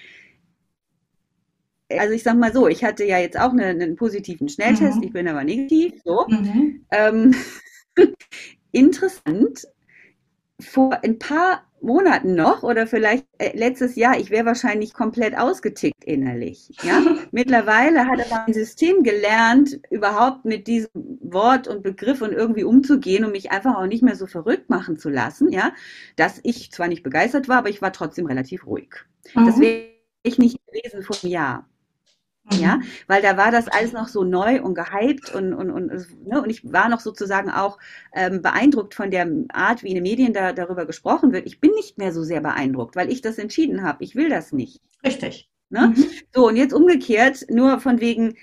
also 1.90 2.14
ich 2.14 2.22
sage 2.22 2.38
mal 2.38 2.54
so, 2.54 2.68
ich 2.68 2.84
hatte 2.84 3.06
ja 3.06 3.18
jetzt 3.18 3.40
auch 3.40 3.54
eine, 3.54 3.66
einen 3.66 3.96
positiven 3.96 4.50
Schnelltest, 4.50 4.98
mhm. 4.98 5.04
ich 5.04 5.14
bin 5.14 5.28
aber 5.28 5.44
negativ. 5.44 6.00
So. 6.06 6.28
Mhm. 6.28 6.86
Ähm, 6.92 7.36
interessant, 8.72 9.68
vor 10.60 11.04
ein 11.04 11.18
paar 11.18 11.64
Monaten 11.82 12.36
noch 12.36 12.64
oder 12.64 12.88
vielleicht 12.88 13.26
äh, 13.38 13.58
letztes 13.58 13.96
Jahr, 13.96 14.20
ich 14.20 14.30
wäre 14.30 14.46
wahrscheinlich 14.46 14.94
komplett 14.94 15.38
ausgetickt 15.38 16.04
innerlich. 16.04 16.70
Ja? 16.84 17.02
Mittlerweile 17.32 18.08
hat 18.08 18.20
aber 18.20 18.46
ein 18.46 18.54
System 18.54 19.04
gelernt, 19.04 19.80
überhaupt 19.90 20.46
mit 20.46 20.68
diesem 20.68 20.90
Wort 21.22 21.68
und 21.68 21.84
Begriff 21.84 22.22
und 22.22 22.32
irgendwie 22.32 22.64
umzugehen 22.64 23.26
und 23.26 23.32
mich 23.32 23.52
einfach 23.52 23.76
auch 23.76 23.88
nicht 23.88 24.04
mehr 24.04 24.16
so 24.16 24.28
verrückt 24.28 24.70
machen 24.70 24.98
zu 24.98 25.10
lassen, 25.10 25.52
ja, 25.52 25.74
dass 26.16 26.40
ich 26.44 26.72
zwar 26.72 26.88
nicht 26.88 27.04
begeistert 27.04 27.48
war, 27.48 27.58
aber 27.58 27.70
ich 27.70 27.82
war 27.82 27.94
trotzdem 27.94 28.26
relativ 28.26 28.66
ruhig. 28.66 28.90
Mhm. 29.34 29.46
Das 29.46 29.60
wäre 29.60 29.86
ich 30.24 30.38
nicht 30.38 30.60
gewesen 30.68 31.02
vor 31.02 31.16
einem 31.24 31.32
Jahr. 31.32 31.71
Ja, 32.50 32.78
mhm. 32.78 32.84
weil 33.08 33.22
da 33.22 33.38
war 33.38 33.52
das 33.52 33.68
alles 33.68 33.94
noch 33.94 34.08
so 34.08 34.24
neu 34.24 34.62
und 34.62 34.74
gehypt 34.74 35.34
und, 35.34 35.54
und, 35.54 35.70
und, 35.70 35.92
ne, 36.26 36.42
und 36.42 36.50
ich 36.50 36.72
war 36.72 36.90
noch 36.90 37.00
sozusagen 37.00 37.52
auch 37.52 37.78
ähm, 38.14 38.42
beeindruckt 38.42 38.96
von 38.96 39.12
der 39.12 39.28
Art, 39.54 39.84
wie 39.84 39.90
in 39.90 39.96
den 39.96 40.04
Medien 40.04 40.34
da, 40.34 40.52
darüber 40.52 40.86
gesprochen 40.86 41.34
wird. 41.34 41.46
Ich 41.46 41.60
bin 41.60 41.72
nicht 41.72 41.98
mehr 42.00 42.12
so 42.12 42.24
sehr 42.24 42.42
beeindruckt, 42.42 42.96
weil 42.96 43.12
ich 43.12 43.22
das 43.22 43.38
entschieden 43.38 43.84
habe. 43.84 44.04
Ich 44.04 44.16
will 44.16 44.28
das 44.28 44.52
nicht. 44.52 44.82
Richtig. 45.06 45.50
Ne? 45.70 45.94
Mhm. 45.96 46.06
So, 46.34 46.48
und 46.48 46.56
jetzt 46.56 46.74
umgekehrt, 46.74 47.46
nur 47.50 47.80
von 47.80 48.02
wegen, 48.02 48.36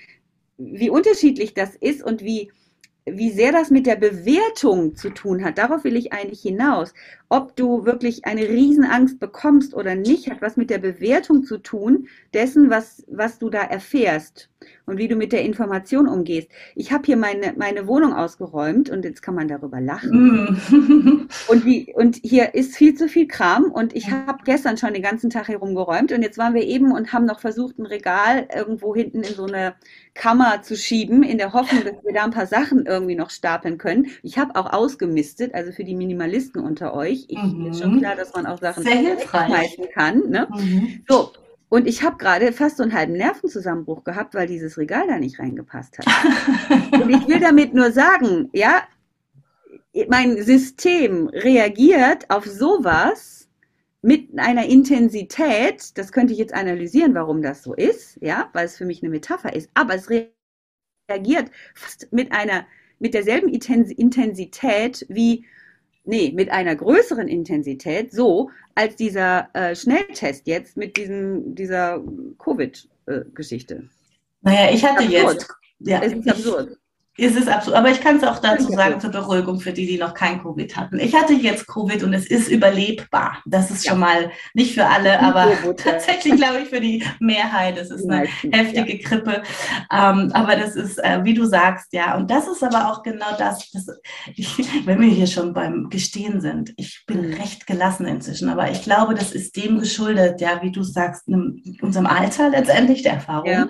wie 0.57 0.89
unterschiedlich 0.89 1.53
das 1.53 1.75
ist 1.75 2.01
und 2.01 2.23
wie, 2.23 2.51
wie 3.13 3.31
sehr 3.31 3.51
das 3.51 3.69
mit 3.69 3.85
der 3.85 3.95
Bewertung 3.95 4.95
zu 4.95 5.09
tun 5.09 5.43
hat. 5.43 5.57
Darauf 5.57 5.83
will 5.83 5.95
ich 5.95 6.13
eigentlich 6.13 6.41
hinaus 6.41 6.93
ob 7.29 7.55
du 7.55 7.85
wirklich 7.85 8.25
eine 8.25 8.41
Riesenangst 8.41 9.19
bekommst 9.19 9.75
oder 9.75 9.93
nicht, 9.93 10.29
hat 10.31 10.41
was 10.41 10.57
mit 10.57 10.71
der 10.71 10.79
Bewertung 10.79 11.43
zu 11.43 11.59
tun, 11.59 12.07
dessen, 12.33 12.71
was, 12.71 13.05
was 13.07 13.37
du 13.37 13.51
da 13.51 13.61
erfährst 13.61 14.49
und 14.87 14.97
wie 14.97 15.07
du 15.07 15.15
mit 15.15 15.31
der 15.31 15.43
Information 15.43 16.07
umgehst. 16.07 16.49
Ich 16.75 16.91
habe 16.91 17.05
hier 17.05 17.17
meine, 17.17 17.53
meine 17.55 17.85
Wohnung 17.85 18.13
ausgeräumt 18.13 18.89
und 18.89 19.05
jetzt 19.05 19.21
kann 19.21 19.35
man 19.35 19.47
darüber 19.47 19.79
lachen. 19.79 20.09
Mm. 20.09 21.29
und, 21.47 21.65
wie, 21.65 21.93
und 21.93 22.19
hier 22.23 22.55
ist 22.55 22.75
viel 22.75 22.95
zu 22.95 23.07
viel 23.07 23.27
Kram 23.27 23.65
und 23.65 23.95
ich 23.95 24.09
habe 24.09 24.39
gestern 24.43 24.77
schon 24.77 24.93
den 24.93 25.03
ganzen 25.03 25.29
Tag 25.29 25.49
herumgeräumt 25.49 26.11
und 26.11 26.23
jetzt 26.23 26.39
waren 26.39 26.55
wir 26.55 26.63
eben 26.63 26.91
und 26.91 27.13
haben 27.13 27.25
noch 27.25 27.39
versucht, 27.39 27.77
ein 27.77 27.85
Regal 27.85 28.47
irgendwo 28.53 28.95
hinten 28.95 29.21
in 29.21 29.35
so 29.35 29.45
eine 29.45 29.75
Kammer 30.19 30.61
zu 30.63 30.75
schieben, 30.75 31.23
in 31.23 31.37
der 31.37 31.53
Hoffnung, 31.53 31.85
dass 31.85 32.03
wir 32.03 32.13
da 32.13 32.25
ein 32.25 32.31
paar 32.31 32.45
Sachen 32.45 32.85
irgendwie 32.85 33.15
noch 33.15 33.29
stapeln 33.29 33.77
können. 33.77 34.07
Ich 34.21 34.37
habe 34.37 34.59
auch 34.59 34.73
ausgemistet, 34.73 35.55
also 35.55 35.71
für 35.71 35.85
die 35.85 35.95
Minimalisten 35.95 36.61
unter 36.61 36.93
euch 36.93 37.25
ich, 37.29 37.41
mhm. 37.41 37.67
ist 37.67 37.81
schon 37.81 37.99
klar, 37.99 38.17
dass 38.17 38.33
man 38.33 38.45
auch 38.45 38.59
Sachen 38.59 38.83
schmeißen 38.83 39.85
kann. 39.93 40.29
Ne? 40.29 40.49
Mhm. 40.53 41.05
So, 41.07 41.31
und 41.69 41.87
ich 41.87 42.03
habe 42.03 42.17
gerade 42.17 42.51
fast 42.51 42.75
so 42.77 42.83
einen 42.83 42.93
halben 42.93 43.13
Nervenzusammenbruch 43.13 44.03
gehabt, 44.03 44.33
weil 44.33 44.47
dieses 44.47 44.77
Regal 44.77 45.07
da 45.07 45.19
nicht 45.19 45.39
reingepasst 45.39 45.99
hat. 45.99 46.05
und 47.01 47.09
ich 47.09 47.25
will 47.25 47.39
damit 47.39 47.73
nur 47.73 47.93
sagen, 47.93 48.49
ja, 48.51 48.81
mein 50.09 50.43
System 50.43 51.29
reagiert 51.29 52.29
auf 52.29 52.45
sowas 52.45 53.38
mit 54.01 54.37
einer 54.37 54.65
Intensität, 54.65 55.97
das 55.97 56.11
könnte 56.11 56.33
ich 56.33 56.39
jetzt 56.39 56.53
analysieren, 56.53 57.13
warum 57.15 57.41
das 57.41 57.63
so 57.63 57.73
ist, 57.73 58.17
ja, 58.21 58.49
weil 58.53 58.65
es 58.65 58.77
für 58.77 58.85
mich 58.85 59.03
eine 59.03 59.09
Metapher 59.09 59.53
ist, 59.53 59.69
aber 59.73 59.95
es 59.95 60.09
reagiert 60.09 61.51
fast 61.75 62.11
mit 62.11 62.31
einer, 62.31 62.65
mit 62.99 63.13
derselben 63.13 63.49
Intensität 63.49 65.05
wie 65.09 65.45
nee, 66.09 66.31
mit 66.33 66.49
einer 66.49 66.75
größeren 66.75 67.27
Intensität, 67.27 68.11
so 68.11 68.49
als 68.75 68.95
dieser 68.95 69.49
äh, 69.53 69.75
Schnelltest 69.75 70.47
jetzt 70.47 70.75
mit 70.75 70.97
diesem, 70.97 71.55
dieser 71.55 72.03
Covid-Geschichte. 72.39 73.75
Äh, 73.75 73.87
naja, 74.41 74.73
ich 74.73 74.83
hatte 74.83 75.03
absurd. 75.03 75.33
jetzt. 75.35 75.49
Ja, 75.79 76.01
es 76.01 76.13
ist 76.13 76.27
absurd. 76.27 76.78
Es 77.19 77.35
ist 77.35 77.49
absolut, 77.49 77.77
aber 77.77 77.89
ich 77.89 78.01
kann 78.01 78.17
es 78.17 78.23
auch 78.23 78.39
dazu 78.39 78.71
sagen, 78.71 78.99
zur 78.99 79.11
Beruhigung 79.11 79.59
für 79.59 79.73
die, 79.73 79.85
die 79.85 79.97
noch 79.97 80.13
kein 80.13 80.41
Covid 80.41 80.75
hatten. 80.75 80.99
Ich 80.99 81.15
hatte 81.15 81.33
jetzt 81.33 81.67
Covid 81.67 82.03
und 82.03 82.13
es 82.13 82.27
ist 82.27 82.49
überlebbar. 82.49 83.37
Das 83.45 83.71
ist 83.71 83.85
ja. 83.85 83.91
schon 83.91 83.99
mal 83.99 84.31
nicht 84.53 84.73
für 84.73 84.85
alle, 84.85 85.19
aber 85.19 85.51
tatsächlich 85.77 86.35
glaube 86.35 86.59
ich 86.63 86.69
für 86.69 86.79
die 86.79 87.03
Mehrheit. 87.19 87.77
Es 87.77 87.91
ist 87.91 88.09
eine 88.09 88.27
heftige 88.51 88.97
ja. 88.97 89.07
Grippe. 89.07 89.43
Ähm, 89.91 90.31
aber 90.33 90.55
das 90.55 90.75
ist, 90.75 90.97
äh, 90.99 91.23
wie 91.23 91.33
du 91.33 91.45
sagst, 91.45 91.91
ja. 91.91 92.15
Und 92.15 92.31
das 92.31 92.47
ist 92.47 92.63
aber 92.63 92.91
auch 92.91 93.03
genau 93.03 93.37
das, 93.37 93.69
das 93.71 93.87
ich, 94.35 94.57
wenn 94.85 95.01
wir 95.01 95.09
hier 95.09 95.27
schon 95.27 95.53
beim 95.53 95.89
Gestehen 95.89 96.41
sind. 96.41 96.73
Ich 96.77 97.03
bin 97.05 97.27
mhm. 97.27 97.33
recht 97.33 97.67
gelassen 97.67 98.05
inzwischen, 98.05 98.49
aber 98.49 98.71
ich 98.71 98.83
glaube, 98.83 99.15
das 99.15 99.31
ist 99.31 99.55
dem 99.55 99.79
geschuldet, 99.79 100.41
ja, 100.41 100.61
wie 100.61 100.71
du 100.71 100.83
sagst, 100.83 101.27
unserem 101.81 102.05
Alter 102.05 102.49
letztendlich 102.49 103.03
der 103.03 103.13
Erfahrung 103.13 103.49
ja. 103.49 103.67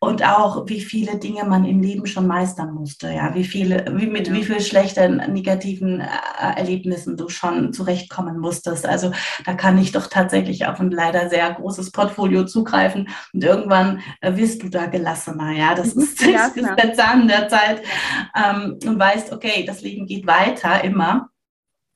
und 0.00 0.24
auch, 0.24 0.68
wie 0.68 0.80
viele 0.80 1.18
Dinge 1.18 1.44
man 1.44 1.64
im 1.64 1.80
Leben 1.80 2.06
schon 2.06 2.26
meistern 2.26 2.71
musste, 2.74 3.10
ja, 3.10 3.34
wie 3.34 3.44
viele, 3.44 3.84
wie 3.96 4.06
mit 4.06 4.28
ja. 4.28 4.34
wie 4.34 4.44
viel 4.44 4.60
schlechten, 4.60 5.16
negativen 5.32 6.00
äh, 6.00 6.06
Erlebnissen 6.56 7.16
du 7.16 7.28
schon 7.28 7.72
zurechtkommen 7.72 8.38
musstest. 8.38 8.86
Also 8.86 9.12
da 9.44 9.54
kann 9.54 9.78
ich 9.78 9.92
doch 9.92 10.06
tatsächlich 10.06 10.66
auf 10.66 10.80
ein 10.80 10.90
leider 10.90 11.28
sehr 11.28 11.50
großes 11.52 11.90
Portfolio 11.92 12.44
zugreifen 12.44 13.08
und 13.32 13.44
irgendwann 13.44 14.00
äh, 14.20 14.36
wirst 14.36 14.62
du 14.62 14.68
da 14.68 14.86
gelassener, 14.86 15.52
ja. 15.52 15.74
Das 15.74 15.94
ist, 15.94 16.20
das 16.34 16.56
ist 16.56 16.74
der 16.76 16.94
Zahn 16.94 17.28
der 17.28 17.48
Zeit 17.48 17.82
ähm, 18.36 18.78
und 18.86 18.98
weißt, 18.98 19.32
okay, 19.32 19.64
das 19.66 19.82
Leben 19.82 20.06
geht 20.06 20.26
weiter 20.26 20.84
immer. 20.84 21.31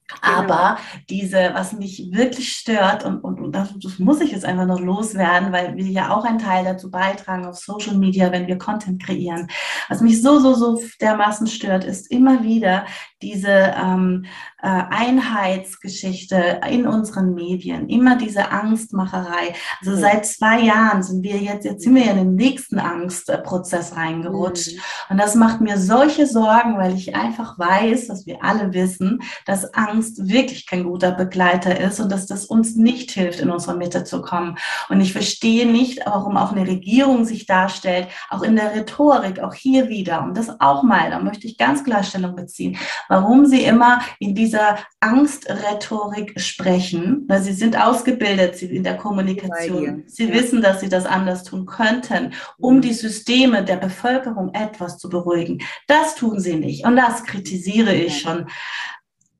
Genau. 0.09 0.39
Aber 0.39 0.79
diese, 1.11 1.51
was 1.55 1.73
mich 1.73 2.11
wirklich 2.13 2.53
stört, 2.53 3.05
und, 3.05 3.25
und, 3.25 3.41
und 3.41 3.53
das, 3.53 3.75
das, 3.83 3.99
muss 3.99 4.21
ich 4.21 4.31
jetzt 4.31 4.45
einfach 4.45 4.67
noch 4.67 4.81
loswerden, 4.81 5.51
weil 5.51 5.75
wir 5.77 5.87
ja 5.87 6.15
auch 6.17 6.25
einen 6.25 6.39
Teil 6.39 6.65
dazu 6.65 6.91
beitragen 6.91 7.45
auf 7.45 7.57
Social 7.57 7.97
Media, 7.97 8.31
wenn 8.31 8.47
wir 8.47 8.57
Content 8.57 9.03
kreieren. 9.03 9.49
Was 9.89 10.01
mich 10.01 10.23
so, 10.23 10.39
so, 10.39 10.55
so 10.55 10.81
dermaßen 11.01 11.49
stört, 11.49 11.85
ist 11.85 12.11
immer 12.11 12.45
wieder 12.45 12.87
diese 13.23 13.49
ähm, 13.49 14.27
äh, 14.61 14.67
Einheitsgeschichte 14.69 16.61
in 16.69 16.87
unseren 16.87 17.35
Medien, 17.35 17.89
immer 17.89 18.17
diese 18.17 18.51
Angstmacherei. 18.51 19.55
Also 19.81 19.93
mhm. 19.93 20.01
seit 20.01 20.27
zwei 20.27 20.61
Jahren 20.61 21.03
sind 21.03 21.23
wir 21.23 21.39
jetzt, 21.39 21.65
jetzt 21.65 21.83
sind 21.83 21.95
wir 21.95 22.05
ja 22.05 22.11
in 22.11 22.19
den 22.19 22.35
nächsten 22.35 22.79
Angstprozess 22.79 23.97
reingerutscht. 23.97 24.75
Mhm. 24.75 24.81
Und 25.11 25.19
das 25.19 25.35
macht 25.35 25.61
mir 25.63 25.79
solche 25.79 26.27
Sorgen, 26.27 26.77
weil 26.77 26.95
ich 26.95 27.15
einfach 27.17 27.59
weiß, 27.59 28.09
dass 28.09 28.27
wir 28.27 28.45
alle 28.45 28.75
wissen, 28.75 29.21
dass 29.47 29.73
Angst 29.73 30.29
wirklich 30.29 30.67
kein 30.67 30.85
guter 30.85 31.13
Begleiter 31.13 31.79
ist 31.81 32.01
und 32.01 32.13
dass 32.13 32.27
das 32.27 32.45
uns 32.45 32.77
nicht 32.77 33.11
hilft, 33.13 33.41
in 33.41 33.51
unsere 33.51 33.77
Mitte 33.77 34.05
zu 34.05 34.21
kommen. 34.21 34.59
Und 34.91 35.01
ich 35.01 35.13
verstehe 35.13 35.67
nicht, 35.67 36.01
warum 36.05 36.37
auch 36.37 36.53
eine 36.53 36.67
Regierung 36.67 37.25
sich 37.25 37.47
darstellt, 37.47 38.09
auch 38.29 38.43
in 38.43 38.57
der 38.57 38.75
Rhetorik, 38.75 39.41
auch 39.41 39.55
hier 39.55 39.89
wieder, 39.89 40.23
und 40.23 40.37
das 40.37 40.61
auch 40.61 40.83
mal, 40.83 41.11
da 41.11 41.19
möchte 41.19 41.47
ich 41.47 41.57
ganz 41.57 41.83
Klarstellung 41.83 42.37
beziehen, 42.37 42.77
warum 43.09 43.47
sie 43.47 43.65
immer 43.65 44.01
in 44.19 44.35
dieser 44.35 44.79
Angstrhetorik 45.01 46.41
sprechen, 46.41 47.25
weil 47.29 47.43
sie 47.43 47.53
sind 47.53 47.81
ausgebildet 47.81 48.63
in 48.63 48.85
der 48.85 48.97
Kommunikation. 48.97 50.05
Sie 50.07 50.29
ja. 50.29 50.35
wissen, 50.35 50.63
dass 50.63 50.81
sie 50.81 50.89
das 50.89 51.07
anders 51.07 51.45
tun 51.45 51.67
könnten, 51.67 52.33
um 52.59 52.77
mhm. 52.77 52.81
die 52.83 52.93
Systeme 52.93 53.65
der 53.65 53.77
Bevölkerung 53.77 54.53
etwas 54.55 54.99
zu 54.99 55.09
beruhigen. 55.09 55.59
Das 55.87 56.15
tun 56.15 56.41
sie 56.41 56.57
nicht. 56.57 56.85
Und 56.85 56.97
das 56.97 57.25
kritisiere 57.25 57.95
ich 57.95 58.21
schon 58.21 58.47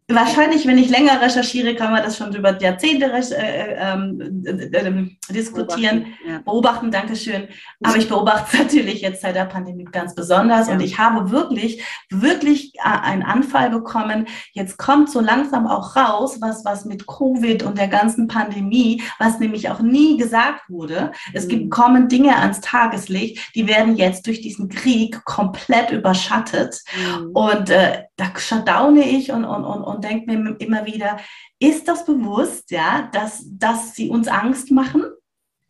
Wahrscheinlich, 0.09 0.69
wenn 0.69 0.79
ich 0.79 0.89
länger 0.89 1.21
recherchiere, 1.21 1.75
kann 1.75 1.91
man 1.91 2.01
das 2.01 2.17
schon 2.17 2.33
über 2.33 2.57
Jahrzehnte 2.63 3.07
äh, 3.07 3.75
ähm, 3.77 4.45
äh, 4.47 4.51
äh, 4.53 5.09
diskutieren, 5.31 6.05
beobachten, 6.05 6.29
ja. 6.29 6.39
beobachten, 6.45 6.91
Dankeschön. 6.93 7.49
Aber 7.83 7.97
ich 7.97 8.09
beobachte 8.09 8.47
es 8.53 8.59
natürlich 8.63 9.01
jetzt 9.01 9.23
seit 9.23 9.35
der 9.35 9.47
Pandemie 9.47 9.85
ganz 9.91 10.15
besonders 10.15 10.69
ja. 10.69 10.75
und 10.75 10.81
ich 10.81 10.97
habe 10.97 11.33
wirklich, 11.33 11.83
wirklich 12.09 12.73
äh, 12.77 12.83
einen 12.85 13.25
Anfall 13.25 13.69
bekommen. 13.69 14.29
Jetzt 14.53 14.79
kommt 14.79 15.11
so 15.11 15.19
langsam 15.19 15.67
auch 15.67 15.97
raus, 15.97 16.39
was, 16.41 16.65
was 16.65 16.85
mit 16.85 17.09
Covid 17.09 17.65
und 17.65 17.77
der 17.77 17.89
ganzen 17.89 18.29
Pandemie, 18.29 19.03
was 19.19 19.41
nämlich 19.41 19.71
auch 19.71 19.81
nie 19.81 20.19
gesagt 20.19 20.71
wurde. 20.71 21.11
Es 21.33 21.47
mhm. 21.47 21.49
gibt, 21.49 21.71
kommen 21.73 22.09
Dinge 22.09 22.37
ans 22.37 22.61
Tageslicht, 22.61 23.57
die 23.57 23.67
werden 23.67 23.97
jetzt 23.97 24.29
durch 24.29 24.41
diesen 24.41 24.69
Krieg 24.69 25.25
komplett 25.25 25.91
überschattet. 25.91 26.81
Mhm. 26.95 27.31
Und 27.33 27.71
äh, 27.71 28.05
da 28.17 28.27
shutdowne 28.37 29.03
ich 29.05 29.33
und, 29.33 29.45
und, 29.45 29.65
und, 29.65 29.83
und 29.83 29.96
denke 30.01 30.37
mir 30.37 30.57
immer 30.59 30.87
wieder, 30.87 31.19
ist 31.59 31.89
das 31.89 32.05
bewusst, 32.05 32.71
ja, 32.71 33.09
dass, 33.13 33.45
dass 33.47 33.95
sie 33.95 34.11
uns 34.11 34.29
Angst 34.29 34.71
machen? 34.71 35.05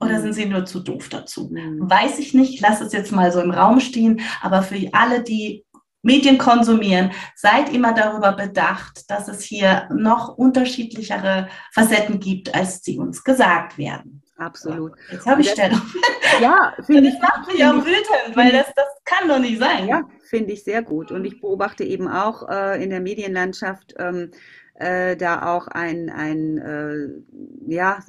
Oder 0.00 0.18
mhm. 0.18 0.22
sind 0.22 0.32
sie 0.34 0.46
nur 0.46 0.66
zu 0.66 0.80
doof 0.80 1.08
dazu? 1.08 1.48
Mhm. 1.50 1.88
Weiß 1.88 2.18
ich 2.18 2.34
nicht, 2.34 2.60
lass 2.60 2.80
es 2.80 2.92
jetzt 2.92 3.12
mal 3.12 3.32
so 3.32 3.40
im 3.40 3.50
Raum 3.50 3.80
stehen, 3.80 4.20
aber 4.42 4.62
für 4.62 4.76
alle, 4.92 5.22
die 5.22 5.64
Medien 6.02 6.38
konsumieren, 6.38 7.10
seid 7.34 7.72
immer 7.72 7.92
darüber 7.92 8.32
bedacht, 8.32 9.10
dass 9.10 9.26
es 9.26 9.42
hier 9.42 9.88
noch 9.92 10.36
unterschiedlichere 10.36 11.48
Facetten 11.72 12.20
gibt, 12.20 12.54
als 12.54 12.82
sie 12.82 12.98
uns 12.98 13.24
gesagt 13.24 13.76
werden. 13.76 14.22
Absolut. 14.36 14.92
Jetzt 15.10 15.26
habe 15.26 15.40
ich 15.40 15.50
Stellung. 15.50 15.80
Ja, 16.40 16.74
finde 16.84 17.08
ich. 17.08 17.18
Das 17.18 17.22
macht 17.22 17.52
mich 17.52 17.64
auch 17.64 17.76
wütend, 17.76 18.36
weil 18.36 18.52
das, 18.52 18.66
das 18.74 18.86
kann 19.04 19.28
doch 19.28 19.38
nicht 19.38 19.58
sein. 19.58 19.88
Ja, 19.88 20.08
finde 20.28 20.52
ich 20.52 20.64
sehr 20.64 20.82
gut. 20.82 21.10
Und 21.10 21.24
ich 21.24 21.40
beobachte 21.40 21.84
eben 21.84 22.08
auch 22.08 22.48
äh, 22.48 22.82
in 22.82 22.90
der 22.90 23.00
Medienlandschaft 23.00 23.94
ähm, 23.98 24.32
äh, 24.74 25.16
da 25.16 25.54
auch 25.54 25.68
ein, 25.68 26.10
ein 26.10 26.58
äh, 26.58 27.72
ja, 27.72 28.00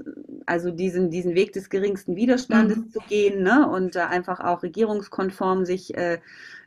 also 0.46 0.72
diesen, 0.72 1.10
diesen 1.10 1.36
Weg 1.36 1.54
des 1.54 1.70
geringsten 1.70 2.16
Widerstandes 2.16 2.78
mhm. 2.78 2.92
zu 2.92 3.00
gehen 3.08 3.44
ne? 3.44 3.70
und 3.70 3.96
da 3.96 4.08
einfach 4.08 4.42
auch 4.42 4.64
regierungskonform 4.64 5.66
sich 5.66 5.96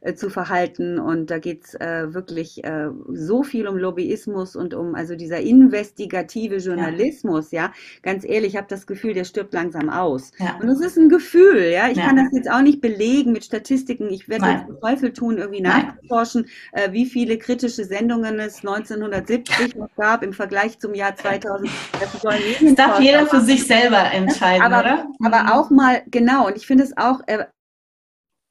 äh, 0.00 0.14
zu 0.14 0.30
verhalten. 0.30 0.98
Und 0.98 1.30
da 1.30 1.38
geht 1.38 1.64
es 1.64 1.74
äh, 1.74 2.12
wirklich 2.14 2.64
äh, 2.64 2.88
so 3.12 3.42
viel 3.42 3.66
um 3.68 3.76
Lobbyismus 3.76 4.56
und 4.56 4.74
um 4.74 4.94
also 4.94 5.14
dieser 5.14 5.40
investigative 5.40 6.56
Journalismus, 6.56 7.50
ja. 7.50 7.64
ja? 7.64 7.72
Ganz 8.02 8.24
ehrlich, 8.24 8.52
ich 8.52 8.56
habe 8.56 8.66
das 8.68 8.86
Gefühl, 8.86 9.14
der 9.14 9.24
stirbt 9.24 9.52
langsam 9.52 9.90
aus. 9.90 10.32
Ja. 10.38 10.58
Und 10.60 10.68
es 10.68 10.80
ist 10.80 10.96
ein 10.96 11.08
Gefühl, 11.08 11.70
ja. 11.72 11.88
Ich 11.88 11.98
ja. 11.98 12.06
kann 12.06 12.16
das 12.16 12.28
jetzt 12.32 12.50
auch 12.50 12.62
nicht 12.62 12.80
belegen 12.80 13.32
mit 13.32 13.44
Statistiken. 13.44 14.08
Ich 14.10 14.28
werde 14.28 14.46
jetzt 14.46 14.68
den 14.68 14.80
Teufel 14.80 15.12
tun, 15.12 15.38
irgendwie 15.38 15.60
nachzuforschen, 15.60 16.46
äh, 16.72 16.92
wie 16.92 17.06
viele 17.06 17.38
kritische 17.38 17.84
Sendungen 17.84 18.38
es 18.38 18.58
1970 18.58 19.76
noch 19.76 19.94
gab 19.96 20.22
im 20.22 20.32
Vergleich 20.32 20.78
zum 20.78 20.94
Jahr 20.94 21.14
2000. 21.20 21.70
Das, 22.00 22.12
das 22.22 22.74
darf 22.74 23.00
jeder 23.00 23.26
für 23.26 23.40
sich 23.40 23.66
selber 23.66 24.10
entscheiden, 24.12 24.62
aber, 24.62 24.80
oder? 24.80 25.06
Aber 25.22 25.42
mhm. 25.42 25.48
auch 25.50 25.70
mal, 25.70 26.02
genau, 26.10 26.46
und 26.46 26.56
ich 26.56 26.66
finde 26.66 26.84
es 26.84 26.96
auch, 26.96 27.20
äh, 27.26 27.44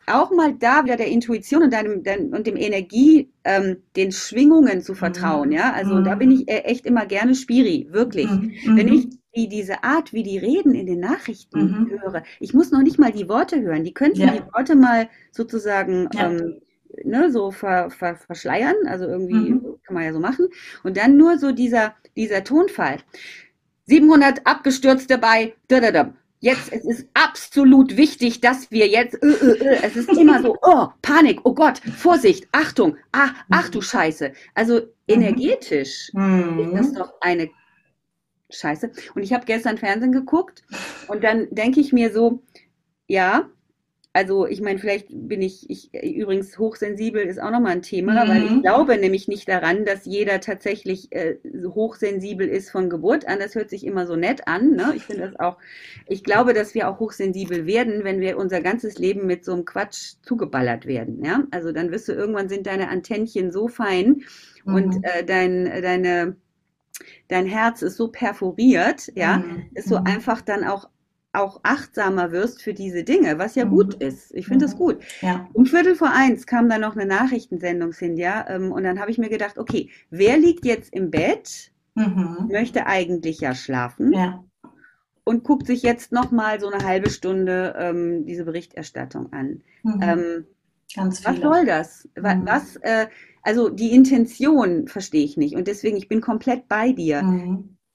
auch 0.10 0.32
mal 0.32 0.54
da 0.54 0.84
wieder 0.84 0.98
der 0.98 1.08
Intuition 1.08 1.64
und, 1.64 1.74
deinem, 1.74 2.04
dein, 2.04 2.34
und 2.34 2.48
dem 2.48 2.58
Energie, 2.58 3.32
ähm, 3.44 3.78
den 3.96 4.12
Schwingungen 4.12 4.82
zu 4.82 4.94
vertrauen, 4.94 5.50
mhm. 5.50 5.56
ja. 5.56 5.74
Also 5.74 5.96
mhm. 5.96 6.04
da 6.04 6.16
bin 6.16 6.32
ich 6.32 6.50
äh, 6.50 6.60
echt 6.60 6.86
immer 6.86 7.06
gerne 7.06 7.36
Spiri, 7.36 7.88
wirklich. 7.92 8.30
Mhm. 8.30 8.52
Wenn 8.66 8.88
ich 8.88 9.08
die, 9.36 9.48
diese 9.48 9.84
Art, 9.84 10.14
wie 10.14 10.24
die 10.24 10.38
reden 10.38 10.74
in 10.74 10.86
den 10.86 11.00
Nachrichten 11.00 11.62
mhm. 11.62 11.90
höre, 11.90 12.24
ich 12.40 12.54
muss 12.54 12.72
noch 12.72 12.82
nicht 12.82 13.00
mal 13.00 13.12
die 13.12 13.30
Worte 13.30 13.62
hören, 13.62 13.84
die 13.84 13.94
könnten 13.94 14.22
ja. 14.22 14.32
die 14.32 14.54
Worte 14.54 14.76
mal 14.76 15.10
sozusagen 15.32 16.10
ja. 16.14 16.30
ähm, 16.30 16.62
ne, 17.04 17.32
so 17.32 17.52
ver, 17.52 17.90
ver, 17.90 18.16
verschleiern, 18.16 18.76
also 18.88 19.06
irgendwie 19.06 19.52
mhm. 19.52 19.76
kann 19.86 19.94
man 19.94 20.04
ja 20.04 20.14
so 20.14 20.20
machen. 20.20 20.48
Und 20.84 20.98
dann 20.98 21.18
nur 21.18 21.38
so 21.38 21.52
dieser, 21.52 21.96
dieser 22.16 22.44
Tonfall. 22.44 22.98
700 23.86 24.46
Abgestürzte 24.46 25.18
bei, 25.18 25.56
da, 25.68 25.80
da, 25.80 25.92
da 25.92 26.14
jetzt, 26.40 26.72
es 26.72 26.86
ist 26.86 27.08
absolut 27.14 27.98
wichtig, 27.98 28.42
dass 28.42 28.72
wir 28.72 28.88
jetzt, 28.88 29.22
äh, 29.22 29.28
äh, 29.28 29.58
äh, 29.58 29.80
es 29.84 29.96
ist 29.96 30.10
immer 30.10 30.42
so, 30.42 30.58
oh, 30.62 30.88
Panik, 31.02 31.42
oh 31.44 31.54
Gott, 31.54 31.80
Vorsicht, 31.98 32.48
Achtung, 32.52 32.98
ah, 33.12 33.30
ach 33.50 33.70
du 33.70 33.82
Scheiße. 33.82 34.32
Also 34.56 34.82
energetisch 35.08 36.12
mhm. 36.14 36.60
ist 36.60 36.74
das 36.74 36.94
doch 36.94 37.14
eine 37.22 37.50
Scheiße. 38.50 38.92
Und 39.16 39.24
ich 39.24 39.34
habe 39.34 39.46
gestern 39.46 39.78
Fernsehen 39.78 40.12
geguckt 40.12 40.64
und 41.08 41.24
dann 41.24 41.48
denke 41.52 41.80
ich 41.80 41.94
mir 41.94 42.12
so, 42.12 42.42
ja, 43.08 43.50
also 44.20 44.46
ich 44.46 44.60
meine, 44.60 44.80
vielleicht 44.80 45.08
bin 45.10 45.42
ich, 45.42 45.70
ich 45.70 45.94
übrigens 45.94 46.58
hochsensibel 46.58 47.22
ist 47.22 47.42
auch 47.42 47.52
nochmal 47.52 47.72
ein 47.72 47.82
Thema, 47.82 48.26
mhm. 48.26 48.30
weil 48.30 48.44
ich 48.44 48.62
glaube 48.64 48.98
nämlich 48.98 49.30
nicht 49.30 49.48
daran, 49.48 49.86
dass 49.86 50.04
jeder 50.04 50.42
tatsächlich 50.42 51.10
äh, 51.14 51.38
hochsensibel 51.66 52.46
ist 52.46 52.70
von 52.70 52.90
Geburt 52.90 53.30
an. 53.30 53.40
Das 53.40 53.56
hört 53.56 53.70
sich 53.70 53.86
immer 53.86 54.06
so 54.06 54.18
nett 54.18 54.46
an. 54.46 54.72
Ne? 54.72 54.92
Ich 54.98 55.04
finde 55.04 55.30
das 55.30 55.40
auch, 55.40 55.56
ich 56.06 56.26
glaube, 56.26 56.54
dass 56.54 56.74
wir 56.76 56.90
auch 56.90 57.00
hochsensibel 57.00 57.66
werden, 57.66 58.04
wenn 58.04 58.20
wir 58.20 58.38
unser 58.38 58.60
ganzes 58.60 59.00
Leben 59.00 59.26
mit 59.26 59.46
so 59.46 59.54
einem 59.54 59.64
Quatsch 59.64 60.16
zugeballert 60.22 60.86
werden. 60.86 61.24
Ja? 61.24 61.46
Also 61.52 61.72
dann 61.72 61.90
wirst 61.90 62.10
du 62.10 62.12
irgendwann 62.12 62.50
sind 62.50 62.68
deine 62.68 62.90
Antennchen 62.90 63.54
so 63.54 63.70
fein 63.70 64.24
mhm. 64.66 64.74
und 64.74 65.04
äh, 65.04 65.24
dein, 65.24 65.64
deine 65.64 66.36
dein 67.30 67.46
Herz 67.46 67.82
ist 67.84 67.96
so 67.96 68.10
perforiert, 68.10 69.14
ja, 69.16 69.38
mhm. 69.38 69.70
ist 69.76 69.88
so 69.88 69.98
mhm. 69.98 70.08
einfach 70.08 70.42
dann 70.42 70.66
auch 70.66 70.90
auch 71.32 71.60
achtsamer 71.64 72.32
wirst 72.32 72.62
für 72.62 72.74
diese 72.74 73.04
Dinge, 73.04 73.38
was 73.38 73.56
ja 73.56 73.66
mhm. 73.66 73.70
gut 73.70 73.94
ist. 73.96 74.34
Ich 74.34 74.48
finde 74.48 74.66
mhm. 74.66 74.70
das 74.70 74.78
gut. 74.78 74.98
Ja. 75.22 75.48
Um 75.54 75.66
Viertel 75.66 75.96
vor 75.96 76.12
eins 76.12 76.48
kam 76.48 76.70
dann 76.70 76.82
noch 76.82 76.96
eine 76.96 77.06
Nachrichtensendung, 77.06 77.94
Cynthia, 77.94 78.50
ähm, 78.50 78.72
und 78.72 78.84
dann 78.84 79.00
habe 79.00 79.12
ich 79.12 79.18
mir 79.18 79.30
gedacht, 79.30 79.58
okay, 79.58 79.90
wer 80.10 80.38
liegt 80.38 80.66
jetzt 80.66 80.94
im 80.94 81.12
Bett, 81.12 81.72
mhm. 81.94 82.50
möchte 82.52 82.88
eigentlich 82.88 83.42
ja 83.42 83.54
schlafen 83.54 84.14
ja. 84.14 84.44
und 85.24 85.44
guckt 85.44 85.68
sich 85.68 85.84
jetzt 85.84 86.12
noch 86.12 86.32
mal 86.32 86.60
so 86.60 86.70
eine 86.70 86.84
halbe 86.84 87.12
Stunde 87.12 87.76
ähm, 87.78 88.26
diese 88.26 88.46
Berichterstattung 88.46 89.32
an. 89.32 89.62
Mhm. 89.84 90.02
Ähm, 90.02 90.46
Ganz 90.96 91.20
viele. 91.20 91.36
Was 91.36 91.42
soll 91.44 91.66
das? 91.66 92.10
Mhm. 92.16 92.46
Was, 92.48 92.76
äh, 92.78 93.06
also 93.44 93.70
die 93.70 93.94
Intention 93.94 94.88
verstehe 94.88 95.24
ich 95.24 95.38
nicht 95.38 95.56
und 95.56 95.68
deswegen, 95.68 95.96
ich 95.96 96.08
bin 96.08 96.22
komplett 96.22 96.68
bei 96.68 96.92
dir. 96.92 97.22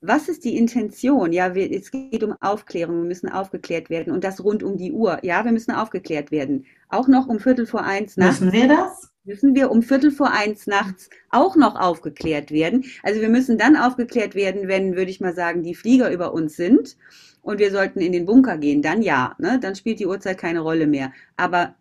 Was 0.07 0.29
ist 0.29 0.45
die 0.45 0.59
Intention? 0.59 1.33
Ja, 1.33 1.55
wir, 1.55 1.71
es 1.73 1.91
geht 1.91 2.23
um 2.23 2.35
Aufklärung, 2.41 3.03
wir 3.03 3.09
müssen 3.09 3.31
aufgeklärt 3.31 3.89
werden 3.89 4.13
und 4.13 4.23
das 4.23 4.45
rund 4.45 4.63
um 4.63 4.77
die 4.77 4.93
Uhr. 4.93 5.19
Ja, 5.23 5.45
wir 5.47 5.53
müssen 5.53 5.73
aufgeklärt 5.73 6.31
werden. 6.31 6.67
Auch 6.91 7.09
noch 7.09 7.27
um 7.27 7.41
Viertel 7.41 7.65
vor 7.65 7.85
eins 7.85 8.19
nachts. 8.19 8.43
Müssen 8.43 8.53
wir 8.53 8.69
das? 8.69 9.11
Müssen 9.25 9.55
wir 9.55 9.71
um 9.71 9.83
Viertel 9.83 10.11
vor 10.11 10.31
eins 10.31 10.67
nachts 10.67 11.09
auch 11.31 11.57
noch 11.57 11.75
aufgeklärt 11.75 12.51
werden. 12.51 12.85
Also 13.03 13.23
wir 13.23 13.31
müssen 13.31 13.57
dann 13.57 13.77
aufgeklärt 13.77 14.35
werden, 14.35 14.69
wenn, 14.69 14.95
würde 14.95 15.11
ich 15.11 15.23
mal 15.23 15.35
sagen, 15.35 15.63
die 15.63 15.75
Flieger 15.75 16.11
über 16.13 16.35
uns 16.35 16.55
sind 16.55 16.99
und 17.41 17.59
wir 17.59 17.71
sollten 17.71 18.01
in 18.01 18.13
den 18.13 18.27
Bunker 18.27 18.59
gehen. 18.59 18.83
Dann 18.83 19.01
ja, 19.01 19.35
ne? 19.39 19.59
dann 19.59 19.75
spielt 19.75 20.01
die 20.01 20.07
Uhrzeit 20.07 20.37
keine 20.37 20.61
Rolle 20.61 20.87
mehr. 20.87 21.13
Aber 21.39 21.77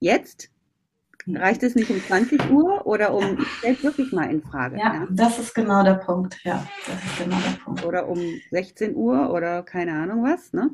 jetzt 0.00 0.48
reicht 1.34 1.62
es 1.62 1.74
nicht 1.74 1.90
um 1.90 2.00
20 2.02 2.50
Uhr 2.50 2.86
oder 2.86 3.12
um, 3.12 3.38
ich 3.38 3.48
stelle 3.58 3.82
wirklich 3.82 4.12
mal 4.12 4.30
in 4.30 4.42
Frage. 4.42 4.78
Ja, 4.78 4.94
ja, 4.94 5.06
das 5.10 5.38
ist 5.38 5.54
genau 5.54 5.82
der 5.82 5.94
Punkt. 5.94 6.38
Ja, 6.44 6.66
das 6.86 6.96
ist 6.96 7.24
genau 7.24 7.36
der 7.36 7.64
Punkt. 7.64 7.84
Oder 7.84 8.08
um 8.08 8.18
16 8.50 8.94
Uhr 8.94 9.30
oder 9.30 9.62
keine 9.62 9.92
Ahnung 9.92 10.24
was. 10.24 10.52
Ne? 10.52 10.70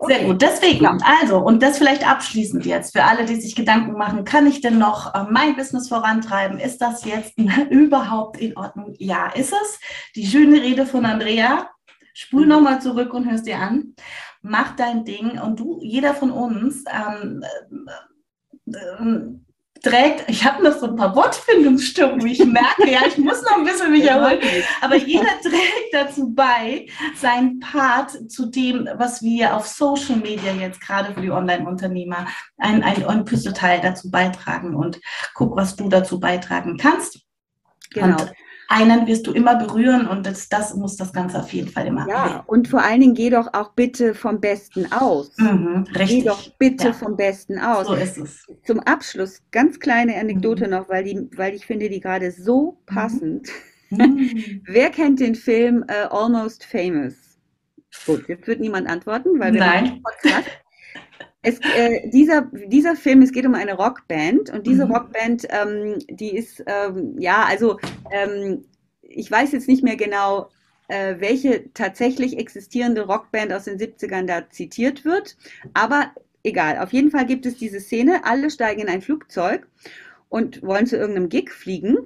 Sehr 0.00 0.24
gut. 0.24 0.42
Deswegen, 0.42 0.86
also, 0.86 1.38
und 1.38 1.62
das 1.62 1.78
vielleicht 1.78 2.06
abschließend 2.06 2.66
jetzt 2.66 2.92
für 2.92 3.04
alle, 3.04 3.24
die 3.24 3.36
sich 3.36 3.54
Gedanken 3.54 3.92
machen, 3.92 4.24
kann 4.24 4.46
ich 4.46 4.60
denn 4.60 4.78
noch 4.78 5.14
äh, 5.14 5.24
mein 5.30 5.56
Business 5.56 5.88
vorantreiben? 5.88 6.58
Ist 6.58 6.78
das 6.82 7.04
jetzt 7.04 7.32
überhaupt 7.70 8.38
in 8.38 8.56
Ordnung? 8.56 8.94
Ja, 8.98 9.28
ist 9.28 9.52
es. 9.52 9.80
Die 10.14 10.26
schöne 10.26 10.60
Rede 10.60 10.86
von 10.86 11.06
Andrea. 11.06 11.70
Spul 12.12 12.42
mhm. 12.42 12.48
nochmal 12.48 12.80
zurück 12.82 13.14
und 13.14 13.28
hörst 13.30 13.46
dir 13.46 13.58
an. 13.58 13.94
Mach 14.42 14.76
dein 14.76 15.04
Ding 15.04 15.40
und 15.40 15.58
du, 15.58 15.80
jeder 15.82 16.14
von 16.14 16.30
uns, 16.30 16.84
ähm, 16.90 17.42
äh, 18.66 18.78
äh, 18.78 19.40
trägt, 19.82 20.28
ich 20.28 20.44
habe 20.44 20.64
noch 20.64 20.78
so 20.78 20.86
ein 20.86 20.96
paar 20.96 21.14
Wortfindungsstörungen, 21.14 22.26
ich 22.26 22.44
merke, 22.44 22.90
ja, 22.90 23.00
ich 23.06 23.18
muss 23.18 23.42
noch 23.42 23.58
ein 23.58 23.64
bisschen 23.64 23.92
mich 23.92 24.04
erholen, 24.04 24.40
aber 24.80 24.96
jeder 24.96 25.28
trägt 25.42 25.92
dazu 25.92 26.32
bei, 26.34 26.86
seinen 27.14 27.60
Part 27.60 28.30
zu 28.30 28.46
dem, 28.46 28.88
was 28.96 29.22
wir 29.22 29.54
auf 29.54 29.66
Social 29.66 30.16
Media 30.16 30.52
jetzt 30.52 30.80
gerade 30.80 31.12
für 31.14 31.20
die 31.20 31.30
Online-Unternehmer 31.30 32.26
ein, 32.58 32.82
ein, 32.82 33.04
ein 33.04 33.24
Puzzleteil 33.24 33.80
dazu 33.80 34.10
beitragen 34.10 34.74
und 34.74 35.00
guck, 35.34 35.56
was 35.56 35.76
du 35.76 35.88
dazu 35.88 36.18
beitragen 36.18 36.78
kannst. 36.78 37.20
Genau. 37.90 38.20
Und 38.20 38.32
einen 38.68 39.06
wirst 39.06 39.26
du 39.26 39.32
immer 39.32 39.56
berühren 39.56 40.06
und 40.06 40.26
das, 40.26 40.48
das 40.48 40.74
muss 40.74 40.96
das 40.96 41.12
Ganze 41.12 41.38
auf 41.38 41.52
jeden 41.52 41.68
Fall 41.68 41.86
immer. 41.86 42.06
Ja, 42.08 42.44
und 42.46 42.68
vor 42.68 42.82
allen 42.82 43.00
Dingen 43.00 43.14
geh 43.14 43.30
doch 43.30 43.52
auch 43.52 43.72
bitte 43.72 44.14
vom 44.14 44.40
Besten 44.40 44.92
aus. 44.92 45.36
Mhm, 45.38 45.86
richtig. 45.94 46.08
Geh 46.08 46.28
doch 46.28 46.48
bitte 46.58 46.88
ja. 46.88 46.92
vom 46.92 47.16
Besten 47.16 47.58
aus. 47.58 47.86
So 47.86 47.94
ist 47.94 48.18
es. 48.18 48.46
Zum 48.64 48.80
Abschluss, 48.80 49.42
ganz 49.52 49.78
kleine 49.78 50.16
Anekdote 50.16 50.64
mhm. 50.64 50.70
noch, 50.70 50.88
weil, 50.88 51.04
die, 51.04 51.28
weil 51.36 51.54
ich 51.54 51.66
finde 51.66 51.88
die 51.88 52.00
gerade 52.00 52.30
so 52.30 52.72
mhm. 52.72 52.94
passend. 52.94 53.48
Mhm. 53.90 54.62
Wer 54.66 54.90
kennt 54.90 55.20
den 55.20 55.34
Film 55.34 55.84
uh, 55.88 56.14
Almost 56.14 56.64
Famous? 56.64 57.14
Gut, 58.04 58.28
jetzt 58.28 58.46
wird 58.46 58.60
niemand 58.60 58.88
antworten, 58.88 59.38
weil 59.38 59.52
wir 59.52 59.60
Nein. 59.60 60.02
Es, 61.42 61.60
äh, 61.60 62.08
dieser, 62.10 62.50
dieser 62.66 62.96
Film, 62.96 63.22
es 63.22 63.32
geht 63.32 63.46
um 63.46 63.54
eine 63.54 63.74
Rockband 63.74 64.50
und 64.50 64.66
diese 64.66 64.86
mhm. 64.86 64.92
Rockband, 64.92 65.46
ähm, 65.50 65.98
die 66.08 66.36
ist, 66.36 66.64
ähm, 66.66 67.16
ja, 67.18 67.44
also 67.44 67.78
ähm, 68.10 68.64
ich 69.02 69.30
weiß 69.30 69.52
jetzt 69.52 69.68
nicht 69.68 69.84
mehr 69.84 69.96
genau, 69.96 70.50
äh, 70.88 71.16
welche 71.18 71.72
tatsächlich 71.72 72.38
existierende 72.38 73.02
Rockband 73.02 73.52
aus 73.52 73.64
den 73.64 73.78
70ern 73.78 74.26
da 74.26 74.48
zitiert 74.50 75.04
wird, 75.04 75.36
aber 75.74 76.10
egal, 76.42 76.78
auf 76.78 76.92
jeden 76.92 77.10
Fall 77.10 77.26
gibt 77.26 77.46
es 77.46 77.56
diese 77.56 77.80
Szene, 77.80 78.24
alle 78.24 78.50
steigen 78.50 78.82
in 78.82 78.88
ein 78.88 79.02
Flugzeug 79.02 79.66
und 80.28 80.62
wollen 80.62 80.86
zu 80.86 80.96
irgendeinem 80.96 81.28
Gig 81.28 81.50
fliegen 81.50 81.96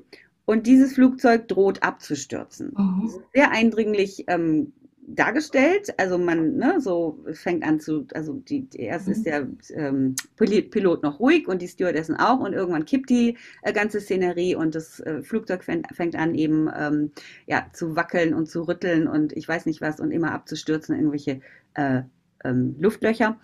und 0.44 0.66
dieses 0.66 0.94
Flugzeug 0.94 1.48
droht 1.48 1.82
abzustürzen. 1.82 2.72
Mhm. 2.76 3.10
Sehr 3.32 3.52
eindringlich 3.52 4.24
ähm, 4.26 4.72
dargestellt. 5.14 5.94
Also 5.98 6.18
man 6.18 6.56
ne, 6.56 6.80
so 6.80 7.24
fängt 7.32 7.64
an 7.64 7.80
zu, 7.80 8.06
also 8.14 8.34
die, 8.34 8.68
erst 8.74 9.06
mhm. 9.06 9.12
ist 9.12 9.26
der 9.26 9.48
ähm, 9.70 10.14
Pilot 10.36 11.02
noch 11.02 11.20
ruhig 11.20 11.48
und 11.48 11.62
die 11.62 11.68
Stewardessen 11.68 12.16
auch 12.16 12.40
und 12.40 12.52
irgendwann 12.52 12.84
kippt 12.84 13.10
die 13.10 13.36
äh, 13.62 13.72
ganze 13.72 14.00
Szenerie 14.00 14.54
und 14.54 14.74
das 14.74 15.00
äh, 15.00 15.22
Flugzeug 15.22 15.64
fängt, 15.64 15.94
fängt, 15.94 16.16
an 16.16 16.34
eben 16.34 16.68
ähm, 16.76 17.12
ja, 17.46 17.66
zu 17.72 17.96
wackeln 17.96 18.34
und 18.34 18.46
zu 18.46 18.62
rütteln 18.62 19.06
und 19.06 19.32
ich 19.32 19.48
weiß 19.48 19.66
nicht 19.66 19.80
was 19.80 20.00
und 20.00 20.10
immer 20.10 20.32
abzustürzen 20.32 20.94
in 20.94 21.00
irgendwelche 21.02 21.40
äh, 21.74 22.02
ähm, 22.44 22.76
Luftlöcher. 22.78 23.38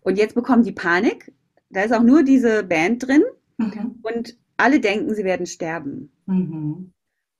Und 0.00 0.18
jetzt 0.18 0.34
bekommen 0.34 0.62
die 0.62 0.72
Panik. 0.72 1.32
Da 1.70 1.82
ist 1.82 1.92
auch 1.92 2.02
nur 2.02 2.22
diese 2.22 2.64
Band 2.64 3.06
drin 3.06 3.22
mhm. 3.56 3.98
und 4.02 4.36
alle 4.56 4.80
denken, 4.80 5.14
sie 5.14 5.24
werden 5.24 5.46
sterben. 5.46 6.12
Mhm. 6.26 6.92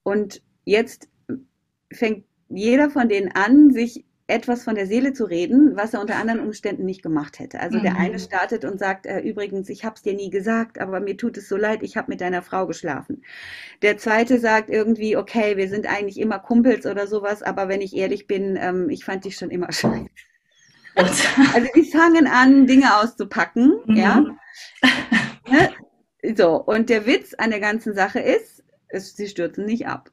Und 0.02 0.42
jetzt 0.64 1.08
fängt 1.92 2.24
jeder 2.54 2.90
von 2.90 3.08
denen 3.08 3.32
an, 3.32 3.70
sich 3.70 4.04
etwas 4.28 4.64
von 4.64 4.74
der 4.74 4.86
Seele 4.86 5.12
zu 5.12 5.24
reden, 5.24 5.76
was 5.76 5.94
er 5.94 6.00
unter 6.00 6.16
anderen 6.16 6.40
Umständen 6.40 6.84
nicht 6.84 7.02
gemacht 7.02 7.38
hätte. 7.38 7.60
Also 7.60 7.78
mhm. 7.78 7.82
der 7.82 7.96
eine 7.96 8.18
startet 8.18 8.64
und 8.64 8.78
sagt, 8.78 9.04
äh, 9.06 9.20
übrigens, 9.20 9.68
ich 9.68 9.84
habe 9.84 9.96
es 9.96 10.02
dir 10.02 10.14
nie 10.14 10.30
gesagt, 10.30 10.80
aber 10.80 11.00
mir 11.00 11.16
tut 11.16 11.36
es 11.36 11.48
so 11.48 11.56
leid, 11.56 11.82
ich 11.82 11.96
habe 11.96 12.10
mit 12.10 12.20
deiner 12.20 12.42
Frau 12.42 12.66
geschlafen. 12.66 13.22
Der 13.82 13.98
zweite 13.98 14.38
sagt 14.38 14.70
irgendwie, 14.70 15.16
okay, 15.16 15.56
wir 15.56 15.68
sind 15.68 15.86
eigentlich 15.86 16.18
immer 16.18 16.38
Kumpels 16.38 16.86
oder 16.86 17.06
sowas, 17.06 17.42
aber 17.42 17.68
wenn 17.68 17.80
ich 17.80 17.94
ehrlich 17.94 18.26
bin, 18.26 18.56
ähm, 18.60 18.88
ich 18.90 19.04
fand 19.04 19.24
dich 19.24 19.36
schon 19.36 19.50
immer 19.50 19.70
scheiße. 19.72 20.06
also 20.94 21.68
die 21.74 21.84
fangen 21.84 22.26
an, 22.26 22.66
Dinge 22.66 22.96
auszupacken, 23.00 23.80
mhm. 23.86 23.96
ja. 23.96 24.24
Ne? 25.48 25.70
So, 26.36 26.56
und 26.56 26.88
der 26.88 27.06
Witz 27.06 27.34
an 27.34 27.50
der 27.50 27.60
ganzen 27.60 27.94
Sache 27.94 28.20
ist, 28.20 28.62
es, 28.88 29.16
sie 29.16 29.26
stürzen 29.26 29.66
nicht 29.66 29.88
ab 29.88 30.10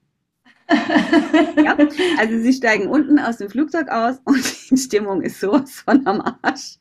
ja? 1.63 1.77
Also 2.17 2.39
sie 2.41 2.53
steigen 2.53 2.88
unten 2.88 3.19
aus 3.19 3.38
dem 3.38 3.49
Flugzeug 3.49 3.89
aus 3.89 4.17
und 4.25 4.43
die 4.69 4.77
Stimmung 4.77 5.21
ist 5.21 5.39
sowas 5.39 5.82
von 5.82 6.05
am 6.05 6.21
Arsch. 6.41 6.77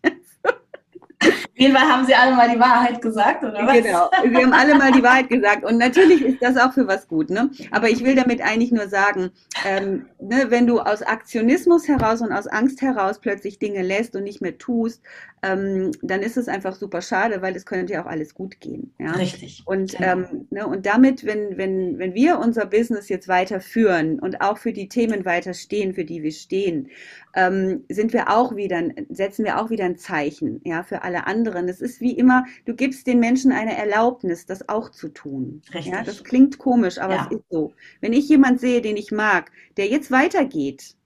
Jedenfalls 1.59 1.91
haben 1.91 2.07
sie 2.07 2.15
alle 2.15 2.37
mal 2.37 2.49
die 2.49 2.59
Wahrheit 2.59 3.03
gesagt, 3.03 3.43
oder 3.43 3.67
was? 3.67 3.75
Genau, 3.75 4.11
sie 4.23 4.37
haben 4.37 4.53
alle 4.53 4.77
mal 4.77 4.93
die 4.93 5.03
Wahrheit 5.03 5.29
gesagt. 5.29 5.65
Und 5.65 5.77
natürlich 5.77 6.23
ist 6.23 6.41
das 6.41 6.57
auch 6.57 6.73
für 6.73 6.87
was 6.87 7.09
gut. 7.09 7.31
Ne? 7.31 7.51
Aber 7.73 7.91
ich 7.91 8.05
will 8.05 8.15
damit 8.15 8.41
eigentlich 8.41 8.71
nur 8.71 8.89
sagen, 8.89 9.31
ähm, 9.67 10.07
ne, 10.21 10.47
wenn 10.51 10.67
du 10.69 10.79
aus 10.79 11.03
Aktionismus 11.03 11.89
heraus 11.89 12.21
und 12.21 12.33
aus 12.33 12.47
Angst 12.47 12.81
heraus 12.81 13.19
plötzlich 13.21 13.59
Dinge 13.59 13.83
lässt 13.83 14.15
und 14.15 14.23
nicht 14.23 14.41
mehr 14.41 14.57
tust, 14.57 15.03
ähm, 15.43 15.91
dann 16.03 16.23
ist 16.23 16.37
es 16.37 16.49
einfach 16.49 16.75
super 16.75 17.03
schade, 17.03 17.43
weil 17.43 17.57
es 17.57 17.67
könnte 17.67 17.93
ja 17.93 18.03
auch 18.03 18.09
alles 18.09 18.35
gut 18.35 18.61
gehen. 18.61 18.95
Ja? 18.99 19.13
Richtig. 19.13 19.63
Und, 19.67 19.97
genau. 19.97 20.13
ähm, 20.13 20.47
ne, 20.51 20.67
und 20.67 20.87
damit, 20.87 21.25
wenn, 21.25 21.59
wenn, 21.59 21.99
wenn 21.99 22.15
wir 22.15 22.39
unser 22.39 22.67
Business 22.67 23.09
jetzt 23.09 23.29
weiterführen 23.29 24.21
und 24.21 24.41
auch 24.41 24.59
für 24.59 24.73
die 24.73 24.89
Themen 24.89 25.25
weiter 25.25 25.55
stehen, 25.55 25.95
für 25.95 26.05
die 26.05 26.23
wir 26.23 26.33
stehen, 26.33 26.89
ähm, 27.35 27.85
sind 27.89 28.13
wir 28.13 28.31
auch 28.31 28.57
wieder, 28.57 28.83
setzen 29.11 29.45
wir 29.45 29.61
auch 29.61 29.71
wieder 29.71 29.85
ein 29.85 29.97
Zeichen 29.97 30.61
ja, 30.65 30.83
für 30.83 31.03
alle 31.03 31.27
anderen. 31.27 31.48
Das 31.51 31.81
ist 31.81 32.01
wie 32.01 32.13
immer, 32.13 32.45
du 32.65 32.75
gibst 32.75 33.07
den 33.07 33.21
Menschen 33.21 33.53
eine 33.53 33.77
Erlaubnis, 33.77 34.47
das 34.47 34.69
auch 34.69 34.91
zu 34.91 35.09
tun. 35.09 35.63
Richtig. 35.73 35.93
Ja, 35.93 36.03
das 36.03 36.25
klingt 36.25 36.59
komisch, 36.59 36.99
aber 36.99 37.15
ja. 37.15 37.29
es 37.31 37.37
ist 37.37 37.45
so. 37.51 37.73
Wenn 38.01 38.13
ich 38.13 38.29
jemand 38.29 38.61
sehe, 38.61 38.81
den 38.81 38.97
ich 38.97 39.13
mag, 39.13 39.51
der 39.77 39.89
jetzt 39.89 40.11
weitergeht, 40.11 40.97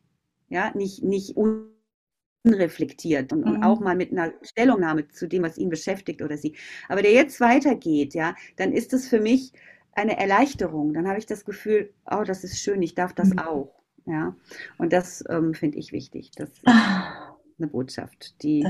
ja, 0.48 0.72
nicht, 0.74 1.02
nicht 1.02 1.36
unreflektiert 2.44 3.32
und, 3.32 3.46
mhm. 3.46 3.52
und, 3.52 3.62
auch 3.62 3.80
mal 3.80 3.96
mit 3.96 4.12
einer 4.12 4.32
Stellungnahme 4.42 5.08
zu 5.08 5.26
dem, 5.26 5.42
was 5.42 5.58
ihn 5.58 5.70
beschäftigt 5.70 6.22
oder 6.22 6.36
sie, 6.36 6.54
aber 6.88 7.02
der 7.02 7.12
jetzt 7.12 7.40
weitergeht, 7.40 8.14
ja, 8.14 8.34
dann 8.56 8.72
ist 8.72 8.92
das 8.92 9.08
für 9.08 9.20
mich 9.20 9.52
eine 9.92 10.18
Erleichterung. 10.18 10.94
Dann 10.94 11.08
habe 11.08 11.18
ich 11.18 11.26
das 11.26 11.44
Gefühl, 11.44 11.92
oh, 12.10 12.24
das 12.24 12.44
ist 12.44 12.60
schön, 12.60 12.82
ich 12.82 12.94
darf 12.94 13.12
das 13.12 13.30
mhm. 13.30 13.38
auch. 13.38 13.82
Ja, 14.04 14.34
und 14.78 14.92
das 14.92 15.24
ähm, 15.28 15.54
finde 15.54 15.78
ich 15.78 15.92
wichtig. 15.92 16.32
Das 16.32 16.50
ist 16.50 16.66
ah. 16.66 17.36
eine 17.58 17.68
Botschaft, 17.68 18.42
die 18.42 18.66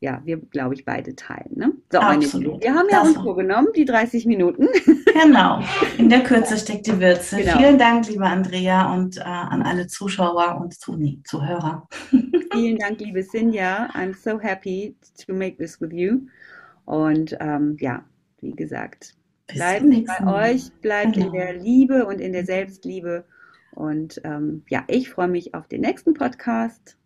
ja, 0.00 0.20
wir, 0.24 0.38
glaube 0.38 0.74
ich, 0.74 0.84
beide 0.84 1.16
teilen. 1.16 1.52
Ne? 1.54 1.72
So, 1.90 1.98
Absolut. 1.98 2.62
wir 2.62 2.74
haben 2.74 2.88
ja 2.90 3.00
das 3.00 3.08
uns 3.08 3.16
vorgenommen, 3.18 3.68
die 3.74 3.84
30 3.84 4.26
Minuten. 4.26 4.68
Genau, 5.16 5.62
in 5.96 6.10
der 6.10 6.22
Kürze 6.22 6.58
steckt 6.58 6.86
die 6.86 7.00
Würze. 7.00 7.38
Genau. 7.38 7.56
Vielen 7.56 7.78
Dank, 7.78 8.06
liebe 8.06 8.26
Andrea, 8.26 8.92
und 8.92 9.16
äh, 9.16 9.22
an 9.22 9.62
alle 9.62 9.86
Zuschauer 9.86 10.60
und 10.60 10.78
Zuh 10.78 10.94
nee, 10.94 11.20
Zuhörer. 11.24 11.88
Vielen 12.52 12.76
Dank, 12.76 13.00
liebe 13.00 13.22
Sinja. 13.22 13.88
I'm 13.94 14.14
so 14.14 14.38
happy 14.38 14.94
to 15.26 15.32
make 15.32 15.56
this 15.56 15.80
with 15.80 15.90
you. 15.90 16.26
Und 16.84 17.34
ähm, 17.40 17.78
ja, 17.80 18.04
wie 18.42 18.50
gesagt, 18.50 19.14
bleibt 19.46 19.86
bei 20.04 20.52
euch, 20.52 20.70
bleibt 20.82 21.14
genau. 21.14 21.28
in 21.28 21.32
der 21.32 21.54
Liebe 21.54 22.04
und 22.04 22.20
in 22.20 22.34
der 22.34 22.44
Selbstliebe 22.44 23.24
und 23.76 24.22
ähm, 24.24 24.64
ja, 24.70 24.84
ich 24.88 25.10
freue 25.10 25.28
mich 25.28 25.54
auf 25.54 25.68
den 25.68 25.82
nächsten 25.82 26.14
Podcast. 26.14 26.96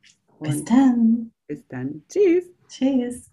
bis 0.40 0.64
dann. 0.64 1.32
Bis 1.50 1.66
dann. 1.66 2.00
Tschüss. 2.08 2.44
Tschüss. 2.68 3.28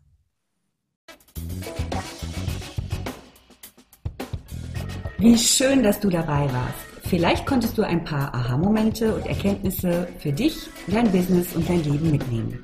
Wie 5.20 5.38
schön, 5.38 5.84
dass 5.84 6.00
du 6.00 6.10
dabei 6.10 6.52
warst. 6.52 6.80
Vielleicht 7.04 7.46
konntest 7.46 7.78
du 7.78 7.84
ein 7.84 8.04
paar 8.04 8.34
Aha-Momente 8.34 9.14
und 9.14 9.28
Erkenntnisse 9.28 10.08
für 10.18 10.32
dich, 10.32 10.58
dein 10.88 11.12
Business 11.12 11.56
und 11.56 11.70
dein 11.70 11.84
Leben 11.84 12.10
mitnehmen. 12.10 12.64